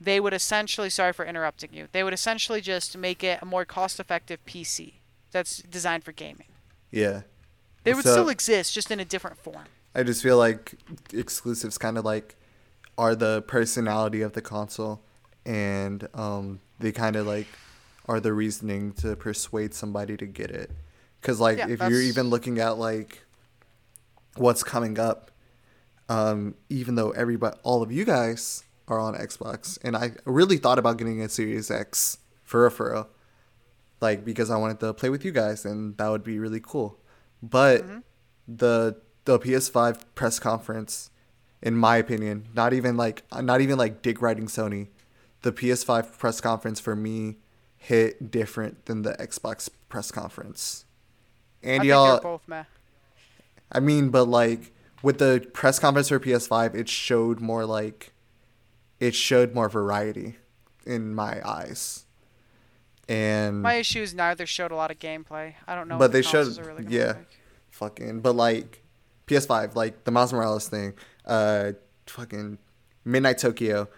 [0.00, 0.88] They would essentially.
[0.88, 1.88] Sorry for interrupting you.
[1.92, 4.94] They would essentially just make it a more cost-effective PC
[5.30, 6.46] that's designed for gaming.
[6.90, 7.22] Yeah,
[7.84, 9.66] They would still exist, just in a different form.
[9.94, 10.74] I just feel like
[11.12, 12.36] exclusives kind of like
[12.96, 15.02] are the personality of the console,
[15.44, 17.46] and um, they kind of like
[18.06, 20.70] are the reasoning to persuade somebody to get it.
[21.20, 23.22] Because like Yeah, if that's- you're even looking at like
[24.36, 25.30] what's coming up,
[26.08, 30.78] um, even though everybody, all of you guys are on Xbox, and I really thought
[30.78, 33.08] about getting a Series X for a for real,
[34.00, 36.98] like because I wanted to play with you guys, and that would be really cool.
[37.42, 37.84] But
[38.48, 41.10] the the PS5 press conference,
[41.62, 44.88] in my opinion, not even like uh, not even like dick riding Sony,
[45.42, 47.36] the PS5 press conference for me
[47.76, 50.84] hit different than the Xbox press conference.
[51.62, 52.64] And think y'all, both meh.
[53.72, 58.12] I mean, but like with the press conference for PS5, it showed more like
[58.98, 60.36] it showed more variety
[60.84, 62.04] in my eyes.
[63.08, 65.54] And My issue is neither showed a lot of gameplay.
[65.66, 65.98] I don't know.
[65.98, 67.14] But they showed- are really yeah.
[67.70, 68.84] fucking but like
[69.30, 70.94] PS5, like the Miles Morales thing,
[71.26, 71.72] uh
[72.06, 72.58] fucking
[73.04, 73.88] Midnight Tokyo,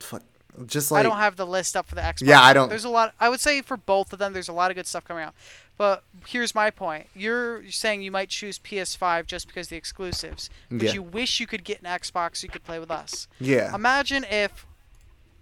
[0.00, 0.22] fuck
[0.66, 2.26] just like I don't have the list up for the Xbox.
[2.26, 3.14] Yeah, I don't- There's a lot.
[3.20, 5.34] I would say for both of them, there's a lot of good stuff coming out.
[5.78, 10.50] But here's my point: you're saying you might choose PS5 just because of the exclusives,
[10.70, 10.92] but Yeah.
[10.92, 13.28] you wish you could get an Xbox so you could play with us.
[13.38, 13.74] yeah.
[13.74, 14.66] Imagine if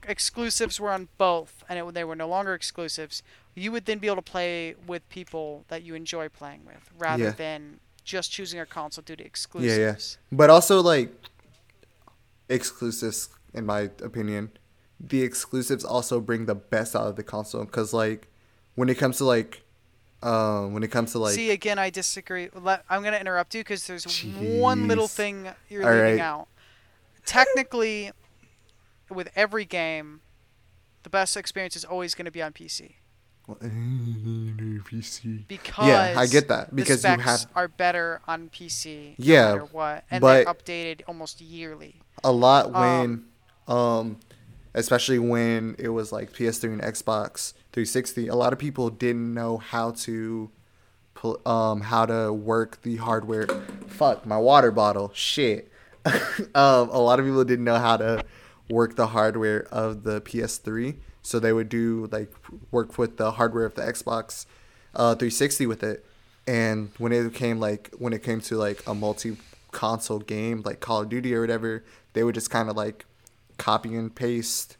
[0.06, 3.22] exclusives were on both, and it, they were no longer exclusives.
[3.54, 7.24] You would then be able to play with people that you enjoy playing with, rather
[7.24, 7.30] Yeah.
[7.30, 9.78] than just choosing a console due to yeah, exclusives.
[9.78, 9.84] yeah.
[9.84, 10.18] Yes.
[10.32, 11.12] But also like
[12.48, 14.50] exclusives in my opinion,
[14.98, 18.28] the exclusives also bring the best out of the console cuz like
[18.74, 19.62] when it comes to like
[20.22, 22.48] um when it comes to like See, again, I disagree.
[22.54, 26.20] Let, I'm going to interrupt you because there's one little thing you're All leaving right.
[26.20, 26.48] out.
[27.24, 28.10] Technically,
[29.10, 30.22] with every game,
[31.02, 32.94] the best experience is always going to be on PC
[34.84, 35.46] PC.
[35.48, 39.14] because Yeah, I get that, the because you specs have- are better on PC.
[39.18, 41.96] Yeah, no matter what, and they're updated almost yearly.
[42.24, 43.24] a lot when
[43.68, 44.18] um
[44.74, 49.58] especially when it was like PS3 and Xbox 360 a lot of people didn't know
[49.58, 50.50] how to
[51.46, 53.46] um how to work the hardware
[53.88, 55.70] fuck my water bottle shit
[56.54, 58.24] um a lot of people didn't know how to
[58.70, 62.32] work the hardware of the PS3 so they would do like
[62.70, 64.46] work with the hardware of the Xbox
[64.94, 66.04] uh 360 with it
[66.46, 69.36] and when it came like when it came to like a multi
[69.70, 73.04] console game like Call of Duty or whatever, they would just kind of like
[73.58, 74.76] copy and paste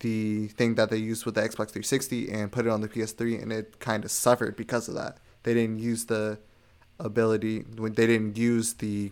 [0.00, 3.42] the thing that they used with the Xbox 360 and put it on the PS3,
[3.42, 5.16] and it kind of suffered because of that.
[5.42, 6.38] They didn't use the
[6.98, 9.10] ability when they didn't use the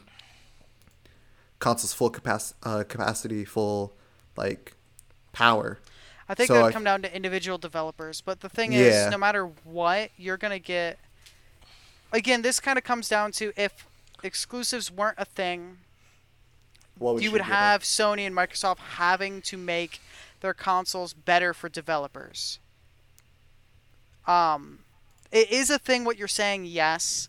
[1.59, 3.95] console's full capacity, uh, capacity, full
[4.37, 4.75] like
[5.33, 5.79] power.
[6.29, 8.21] I think So that would I- come down to individual developers.
[8.21, 8.79] But the thing Yeah.
[9.07, 10.99] is, no matter what, you're gonna get.
[12.13, 13.87] Again, this kind of comes down to if
[14.23, 15.79] exclusives weren't a thing,
[16.99, 20.01] What you would have Sony and Microsoft having to make
[20.41, 22.59] their consoles better for developers.
[24.27, 24.81] Um,
[25.31, 26.05] it is a thing.
[26.05, 27.29] What you're saying, yes,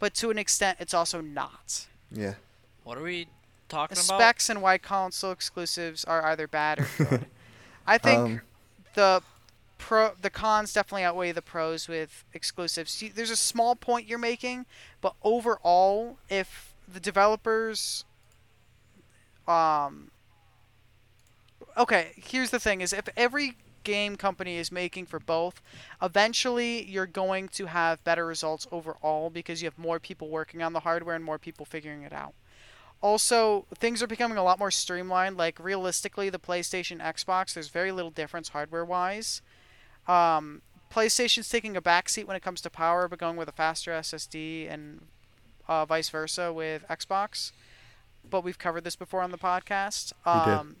[0.00, 1.86] but to an extent, it's also not.
[2.10, 2.34] Yeah.
[2.84, 3.28] What are we
[3.68, 4.18] talking The about?
[4.20, 7.26] specs and why console exclusives are either bad or good.
[7.86, 8.42] I think Um,
[8.94, 9.22] the
[9.78, 13.02] pro the cons definitely outweigh the pros with exclusives.
[13.14, 14.66] There's a small point you're making,
[15.00, 18.04] but overall, if the developers
[19.46, 20.10] um
[21.76, 25.60] okay, here's the thing is if every game company is making for both,
[26.02, 30.72] eventually you're going to have better results overall because you have more people working on
[30.72, 32.34] the hardware and more people figuring it out.
[33.02, 35.36] Also, things are becoming a lot more streamlined.
[35.36, 39.42] Like realistically, the PlayStation, Xbox, there's very little difference hardware-wise.
[40.08, 43.90] Um, PlayStation's taking a backseat when it comes to power, but going with a faster
[43.90, 45.02] SSD and
[45.68, 47.50] uh, vice versa with Xbox.
[48.28, 50.12] but we've covered this before on the podcast.
[50.24, 50.58] We did.
[50.58, 50.76] Um,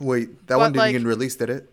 [0.00, 1.68] Wait, that one didn't like- even release, did it?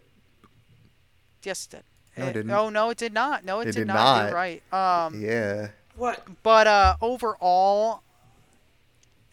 [1.43, 1.84] Yes, it did.
[2.18, 2.52] No, it didn't.
[2.52, 3.46] Oh no, it did not.
[3.46, 3.93] No, it, It did, did not.
[3.96, 4.26] not.
[4.26, 4.74] You're right.
[4.74, 5.68] Um, Yeah.
[5.96, 6.26] What?
[6.43, 8.02] but uh, overall,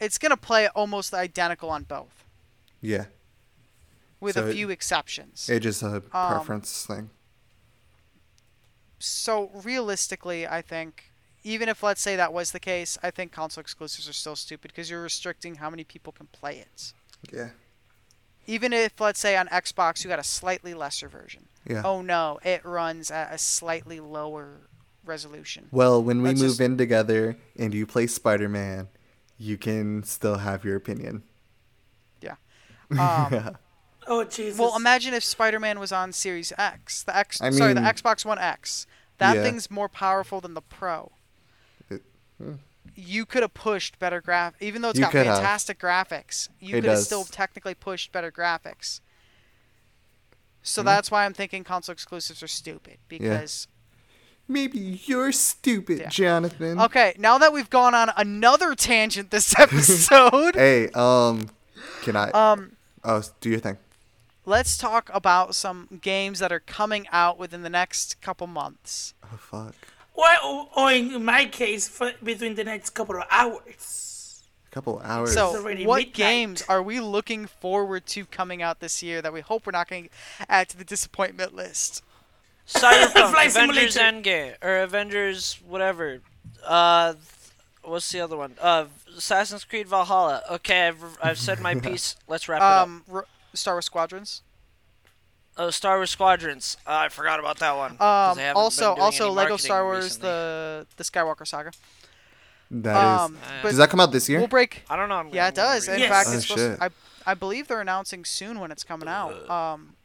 [0.03, 2.23] it's gonna play almost identical on both,
[2.81, 3.05] Yeah.
[4.19, 5.49] with So a it- few exceptions.
[5.49, 7.09] It's just a Um, preference thing.
[8.99, 11.11] so realistically, I think
[11.43, 14.71] even if let's say that was the case, I think console exclusives are still stupid
[14.71, 16.93] because you're restricting how many people can play it.
[17.31, 17.49] Yeah.
[18.47, 21.47] Even if let's say on Xbox you got a slightly lesser version.
[21.65, 21.81] Yeah.
[21.85, 24.61] Oh no, it runs at a slightly lower
[25.05, 25.67] resolution.
[25.71, 28.87] Well, when we Let's move just- in together and you play Spider Man,
[29.37, 31.23] you can still have your opinion.
[32.21, 32.35] Yeah.
[32.91, 33.57] Um,
[34.05, 34.59] Oh Jesus.
[34.59, 38.37] well, imagine if Spider-Man was on Series X, the X, I sorry, the Xbox One
[38.37, 38.85] X.
[39.17, 39.43] That Yeah.
[39.43, 41.13] thing's more powerful than the Pro.
[41.89, 42.03] It-
[42.37, 42.55] hmm.
[42.95, 45.37] You could have pushed better graph, even though it's You got could have.
[45.37, 46.49] fantastic graphics.
[46.59, 48.99] You could have still technically pushed better graphics.
[50.61, 50.87] So Hmm.
[50.87, 53.67] that's why I'm thinking console exclusives are stupid because
[54.47, 56.09] Maybe you're stupid, Yeah.
[56.09, 56.79] Jonathan.
[56.79, 61.49] Okay, now that we've gone on another tangent this episode, Hey, um,
[62.01, 62.29] can I?
[62.31, 62.73] um,
[63.03, 63.77] oh, do your thing.
[64.45, 69.13] let's talk about some games that are coming out within the next couple months.
[69.23, 69.75] Oh fuck.
[70.15, 74.43] Well, or in my case, for between the next couple of hours.
[74.67, 75.33] A couple hours.
[75.33, 76.13] So, what midnight.
[76.13, 79.87] games are we looking forward to coming out this year that we hope we're not
[79.87, 80.09] going to
[80.49, 82.03] add to the disappointment list?
[82.73, 86.19] Cyberpunk, Flight Avengers Endgame, or Avengers whatever.
[86.65, 87.13] Uh,
[87.83, 88.55] what's the other one?
[88.61, 88.85] Uh,
[89.17, 90.41] Assassin's Creed Valhalla.
[90.49, 92.15] Okay, I've, I've said my piece.
[92.27, 92.83] Let's wrap it up.
[92.87, 94.41] Um, R- Star Wars Squadrons.
[95.55, 96.77] Oh, Star Wars Squadrons.
[96.87, 97.97] Uh, I forgot about that one.
[97.97, 100.29] 'cause Um, also, also Lego Star Wars, recently.
[100.29, 101.71] the the Skywalker Saga.
[102.71, 103.21] That is.
[103.21, 104.39] um, but Does that come out this year?
[104.39, 104.83] we'll break.
[104.89, 105.15] I don't know.
[105.17, 105.87] I'm Yeah, I'm it does.
[105.87, 106.09] In Yes.
[106.09, 106.81] fact, Oh, it's supposed shit.
[106.81, 106.89] I
[107.25, 109.47] I believe they're announcing soon when it's coming out.
[109.49, 109.95] Um,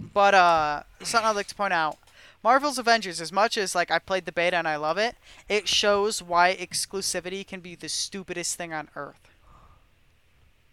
[0.00, 1.98] but uh, something I'd like to point out:
[2.42, 3.20] Marvel's Avengers.
[3.20, 5.16] As much as like I played the beta and I love it,
[5.48, 9.20] it shows why exclusivity can be the stupidest thing on earth.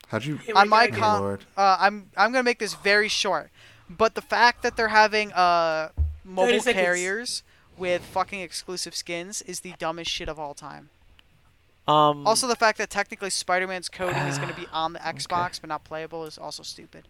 [0.09, 0.39] How'd you?
[0.55, 3.49] On my go con- uh, I'm I'm gonna make this very short,
[3.89, 5.89] but the fact that they're having uh
[6.23, 7.43] mobile carriers
[7.77, 10.89] with fucking exclusive skins is the dumbest shit of all time.
[11.87, 15.59] Um, Also, the fact that technically Spider-Man's coding is going to be on the Xbox
[15.61, 17.03] but not playable is also stupid.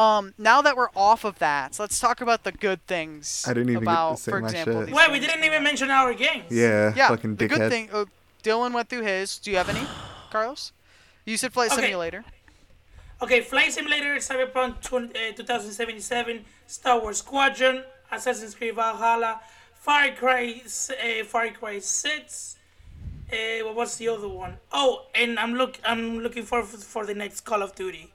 [0.00, 3.44] Um, now that we're off of that, so let's talk about the good things.
[3.46, 4.86] I didn't even get to say for my example, shit.
[4.86, 6.50] these Wait, we didn't even mention our games.
[6.50, 6.92] Yeah.
[6.96, 7.58] Yeah, Fucking the dickhead.
[7.58, 7.90] good thing.
[7.92, 8.04] Uh,
[8.42, 9.38] Dylan went through his.
[9.38, 9.84] Do you have any,
[10.30, 10.72] Carlos?
[11.26, 11.82] You said Flight Okay.
[11.82, 12.24] Simulator.
[13.22, 19.40] Okay, Flight Simulator, Cyberpunk 20, uh, 2077, Star Wars Squadron, Assassin's Creed Valhalla,
[19.74, 22.56] Far Cry, uh, Far Cry 6.
[23.30, 23.36] Uh,
[23.66, 24.56] what was the other one?
[24.72, 28.10] Oh, and I'm look, I'm looking for for the next Call of Duty.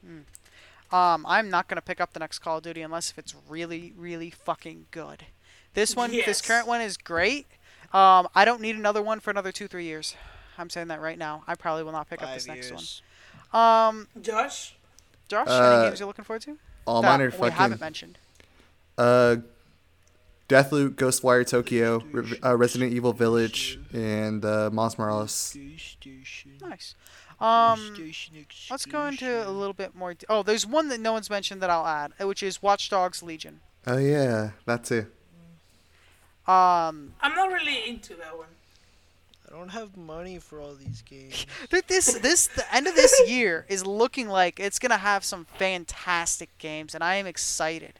[0.92, 3.94] Um, I'm not gonna pick up the next Call of Duty unless if it's really,
[3.98, 5.26] really fucking good.
[5.74, 6.26] This one, Yes.
[6.26, 7.48] this current one is great.
[7.94, 10.16] Um, I don't need another one for another two, three years.
[10.58, 11.44] I'm saying that right now.
[11.48, 12.72] I probably will not pick up this five next
[13.52, 13.62] one.
[13.62, 14.76] Um, Josh,
[15.28, 16.58] Josh, Uh, any games you're looking forward to?
[16.86, 17.80] All that mine are we haven't fucking.
[17.80, 18.18] mentioned.
[18.98, 19.38] Uh,
[20.48, 25.58] Deathloop, Ghostwire Tokyo, Re- uh, Resident Evil Village, and uh, Miles Morales.
[26.62, 26.94] Nice.
[27.40, 27.96] Um,
[28.70, 30.14] let's go into a little bit more.
[30.14, 33.22] De- oh, there's one that no one's mentioned that I'll add, which is Watch Dogs
[33.22, 33.60] Legion.
[33.88, 35.08] Oh yeah, that too.
[36.48, 38.48] Um, I'm not really into that one.
[39.48, 41.46] I don't have money for all these games.
[41.70, 45.46] th- this this the end of this year is looking like it's gonna have some
[45.58, 48.00] fantastic games, and I am excited.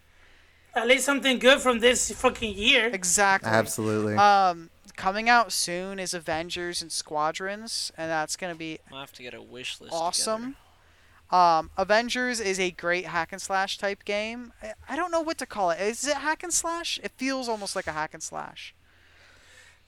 [0.76, 2.88] At least something good from this fucking year.
[2.88, 3.50] Exactly.
[3.50, 4.16] Absolutely.
[4.16, 9.24] Um, coming out soon is Avengers and Squadrons, and that's gonna be I'll have to
[9.24, 9.94] get a wish list.
[9.94, 10.56] awesome.
[11.32, 14.54] Um, Avengers is a great hack and slash type game.
[14.62, 15.82] I, I don't know what to call it.
[15.82, 17.00] Is it hack and slash?
[17.04, 18.76] It feels almost like a hack and slash.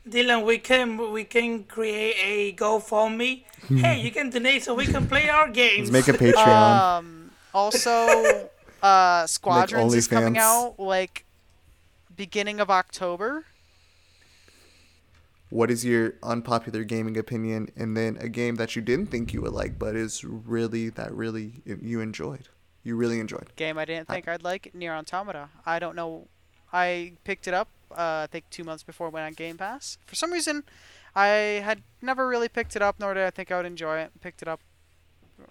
[0.08, 3.43] Dylan, we can we can create a GoFundMe.
[3.68, 5.91] hey, you can donate so we can play our games.
[5.91, 6.97] Let's make a Patreon.
[6.97, 8.49] Um, also,
[8.82, 11.26] uh, Squadrons is coming out like
[12.16, 13.45] beginning of October.
[15.50, 17.70] What is your unpopular gaming opinion?
[17.76, 21.14] And then a game that you didn't think you would like, but is really that
[21.14, 22.50] really you enjoyed.
[22.84, 23.52] You really enjoyed.
[23.56, 25.50] Game I didn't think I'd like, Nier Automata.
[25.66, 26.28] I don't know.
[26.72, 29.98] I picked it up, uh, I think two months before it went on Game Pass.
[30.06, 30.64] For some reason,
[31.16, 34.12] I had never really picked it up, nor did I think I would enjoy it.
[34.22, 34.60] Picked it up.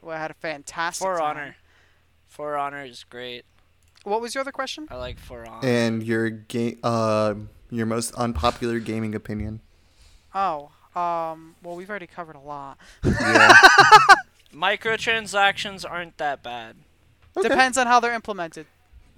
[0.02, 1.24] Well, I had a fantastic For time.
[1.24, 1.56] Honor.
[2.26, 3.44] For Honor is great.
[4.04, 4.88] What was your other question?
[4.90, 5.66] I like For Honor.
[5.66, 7.34] And your game, uh,
[7.70, 9.60] your most unpopular gaming opinion.
[10.38, 12.78] Oh, Um, well, we've already covered a lot.
[13.04, 13.52] Yeah.
[14.54, 16.76] Microtransactions aren't that bad.
[17.36, 17.48] Okay.
[17.48, 18.66] Depends on how they're implemented.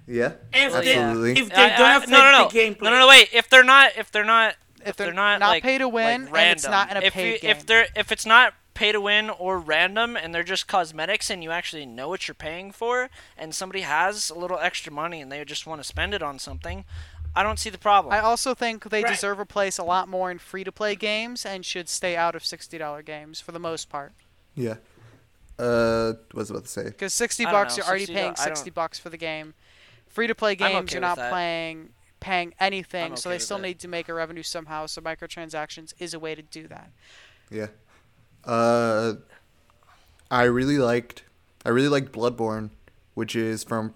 [0.07, 0.33] Yeah.
[0.53, 1.35] If Absolutely.
[1.35, 2.49] they if they I- don't I- affect no, no, no.
[2.49, 2.83] the gameplay.
[2.83, 3.29] No, no, no, wait.
[3.33, 6.53] If they're not, if they're not, If, they're, not, like pay to win, like and
[6.53, 7.51] it's not in a if paid you, game.
[7.51, 11.43] If they're if it's not pay to win or random and they're just cosmetics and
[11.43, 15.33] you actually know what you're paying for and somebody has a little extra money and
[15.33, 16.85] they just want to spend it on something,
[17.39, 18.12] I don't see the problem.
[18.12, 19.12] I also think they Right.
[19.14, 23.03] deserve a place a lot more in free-to-play games and should stay out of $60
[23.03, 24.12] games for the most part.
[24.57, 24.78] Yeah.
[25.57, 26.84] Uh, what was I about to say?
[26.84, 29.55] Because 60 bucks, know, you're already paying 60 bucks for the game.
[30.09, 31.30] Free-to-play games, okay you're not that.
[31.30, 33.62] playing paying anything, I'm so they still that.
[33.62, 34.86] need to make a revenue somehow.
[34.86, 36.91] So microtransactions is a way to do that.
[37.51, 37.68] Yeah.
[38.45, 39.14] Uh,
[40.28, 41.22] I really liked,
[41.64, 42.70] I really liked Bloodborne,
[43.14, 43.95] which is from,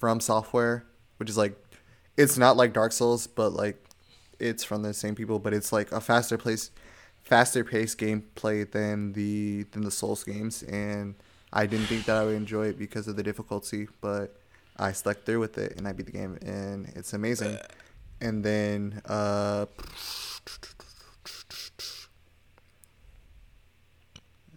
[0.00, 0.82] FromSoftware,
[1.18, 1.56] which is like,
[2.22, 3.76] it's not like Dark Souls, but like,
[4.38, 6.70] it's from the same people, but it's like a faster place,
[7.22, 11.14] faster paced gameplay than the than the Souls games, and
[11.52, 14.36] I didn't think that I would enjoy it because of the difficulty, but
[14.78, 17.58] I stuck through with it and I beat the game, and it's amazing.
[18.22, 19.66] And then, uh.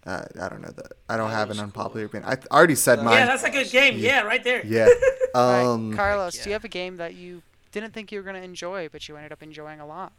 [0.05, 0.91] Uh, I don't know that.
[1.07, 2.29] I don't That have an was unpopular opinion.
[2.29, 3.13] I, th- I already said mine.
[3.19, 3.95] yeah, that's a good game.
[3.97, 4.65] Yeah, right there.
[4.65, 4.87] Yeah.
[5.35, 5.95] Right, Um.
[5.95, 7.41] Carlos, do you have a game that you
[7.73, 10.13] didn't think you were going to enjoy, but you ended up enjoying a lot?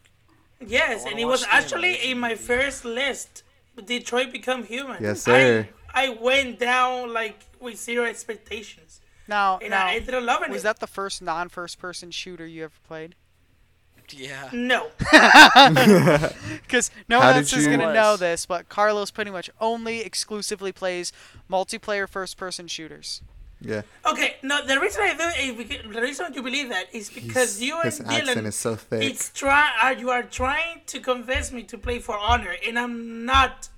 [0.60, 2.10] Yes, and it was actually animation.
[2.10, 3.42] in my first list.
[3.86, 5.02] Detroit Become Human.
[5.02, 5.66] Yes, sir.
[5.92, 10.50] I, I went down like with zero expectations, Now, and now I ended up loving
[10.50, 10.64] was it.
[10.64, 13.14] that the first non-first-person shooter you ever played?
[14.10, 14.48] yeah.
[14.52, 14.90] No.
[16.62, 20.00] Because no How one else is going to know this, but Carlos pretty much only
[20.00, 21.12] exclusively plays
[21.50, 23.22] multiplayer first-person shooters.
[23.64, 23.82] Yeah.
[24.06, 24.64] Okay, no.
[24.66, 27.74] The reason I do it is because, the reason you believe that is because you
[27.76, 29.02] and His accent Dylan, is so thick.
[29.02, 29.96] it's try.
[29.98, 33.68] You are trying to convince me to play For Honor, and I'm not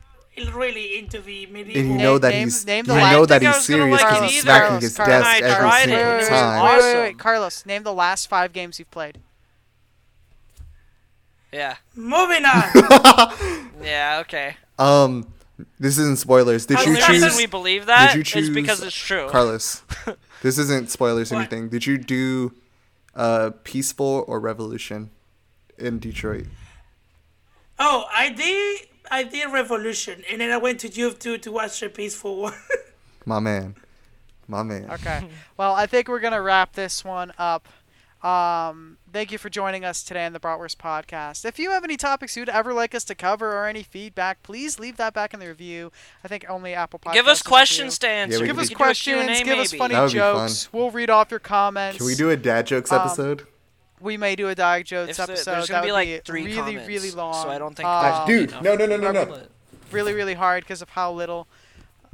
[0.53, 1.81] really into the medieval.
[1.81, 4.03] and you know that Name- he's name you the know last- that I he's serious
[4.03, 6.29] because it he's smacking his Carlos, desk Carlos, every tried it, single and it was
[6.29, 6.65] time.
[6.67, 9.19] Wait, wait, wait, Carlos, name the last five games you've played.
[11.53, 11.77] Yeah.
[11.95, 13.63] Moving on.
[13.83, 14.19] Yeah.
[14.23, 14.57] Okay.
[14.79, 15.33] Um,
[15.79, 16.67] this isn't spoilers.
[16.67, 19.29] Did The you the reason choose we believe that you is choose because it's true.
[19.31, 19.83] Carlos?
[20.43, 21.41] This isn't spoilers or What?
[21.53, 21.69] anything.
[21.71, 22.53] Did you do
[23.15, 25.11] uh peaceful or revolution
[25.79, 26.47] in Detroit?
[27.79, 28.89] oh, I did.
[29.11, 32.55] I did Revolution, and then I went to YouTube to watch the peaceful one.
[33.25, 33.77] My man.
[34.49, 34.91] My man.
[34.91, 35.29] Okay.
[35.57, 37.67] well, I think we're gonna wrap this one up.
[38.23, 41.45] Um, thank you for joining us today on the Bratwurst Podcast.
[41.45, 44.79] If you have any topics you'd ever like us to cover or any feedback, please
[44.79, 45.93] leave that back in the review.
[46.25, 47.13] I think only Apple Podcasts.
[47.15, 48.41] Give us questions to answer.
[48.41, 49.49] we Give us do- could do a Q&A questions.
[49.49, 50.73] Give us funny That would be jokes.
[50.73, 51.99] We'll read off your comments.
[51.99, 53.47] Can we do a dad jokes Um, episode?
[54.01, 55.53] We may do a dad jokes If episode.
[55.53, 57.35] there's that gonna be like be three really, comments, really long.
[57.35, 59.43] so I don't think Um, Dude, no, no, no, no, no.
[59.91, 61.47] Really, really hard because of how little.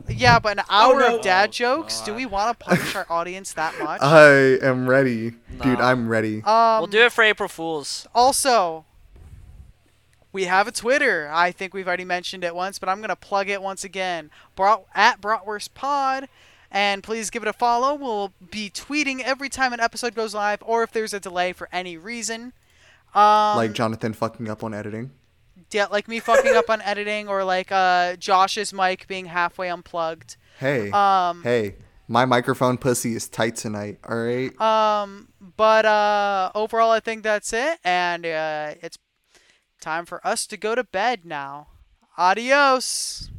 [0.09, 1.17] Yeah, but an hour no.
[1.17, 2.01] of dad Oh, jokes.
[2.01, 4.01] Do we want to punish our audience that much?
[4.03, 4.31] I
[4.67, 5.31] am ready,
[5.63, 5.81] dude.
[5.81, 6.43] I'm ready.
[6.45, 8.07] um, We'll do it for April Fools.
[8.15, 8.85] Also,
[10.33, 11.31] we have a Twitter.
[11.33, 14.31] I think we've already mentioned it once, but I'm gonna plug it once again.
[14.57, 16.29] Brat, at Bratwurst Pod,
[16.71, 17.95] and please give it a follow.
[17.95, 21.69] We'll be tweeting every time an episode goes live, or if there's a delay for
[21.71, 22.53] any reason.
[23.15, 25.11] Um, like Jonathan fucking up on editing.
[25.75, 30.37] Yeah, like me fucking up on editing, or like uh, Josh's mic being halfway unplugged.
[30.59, 31.77] Hey, Um, hey,
[32.09, 33.99] my microphone pussy is tight tonight.
[34.09, 34.59] All right.
[34.61, 38.99] Um, but uh, overall, I think that's it, and uh, it's
[39.81, 41.69] time for us to go to bed now.
[42.19, 43.31] Adios.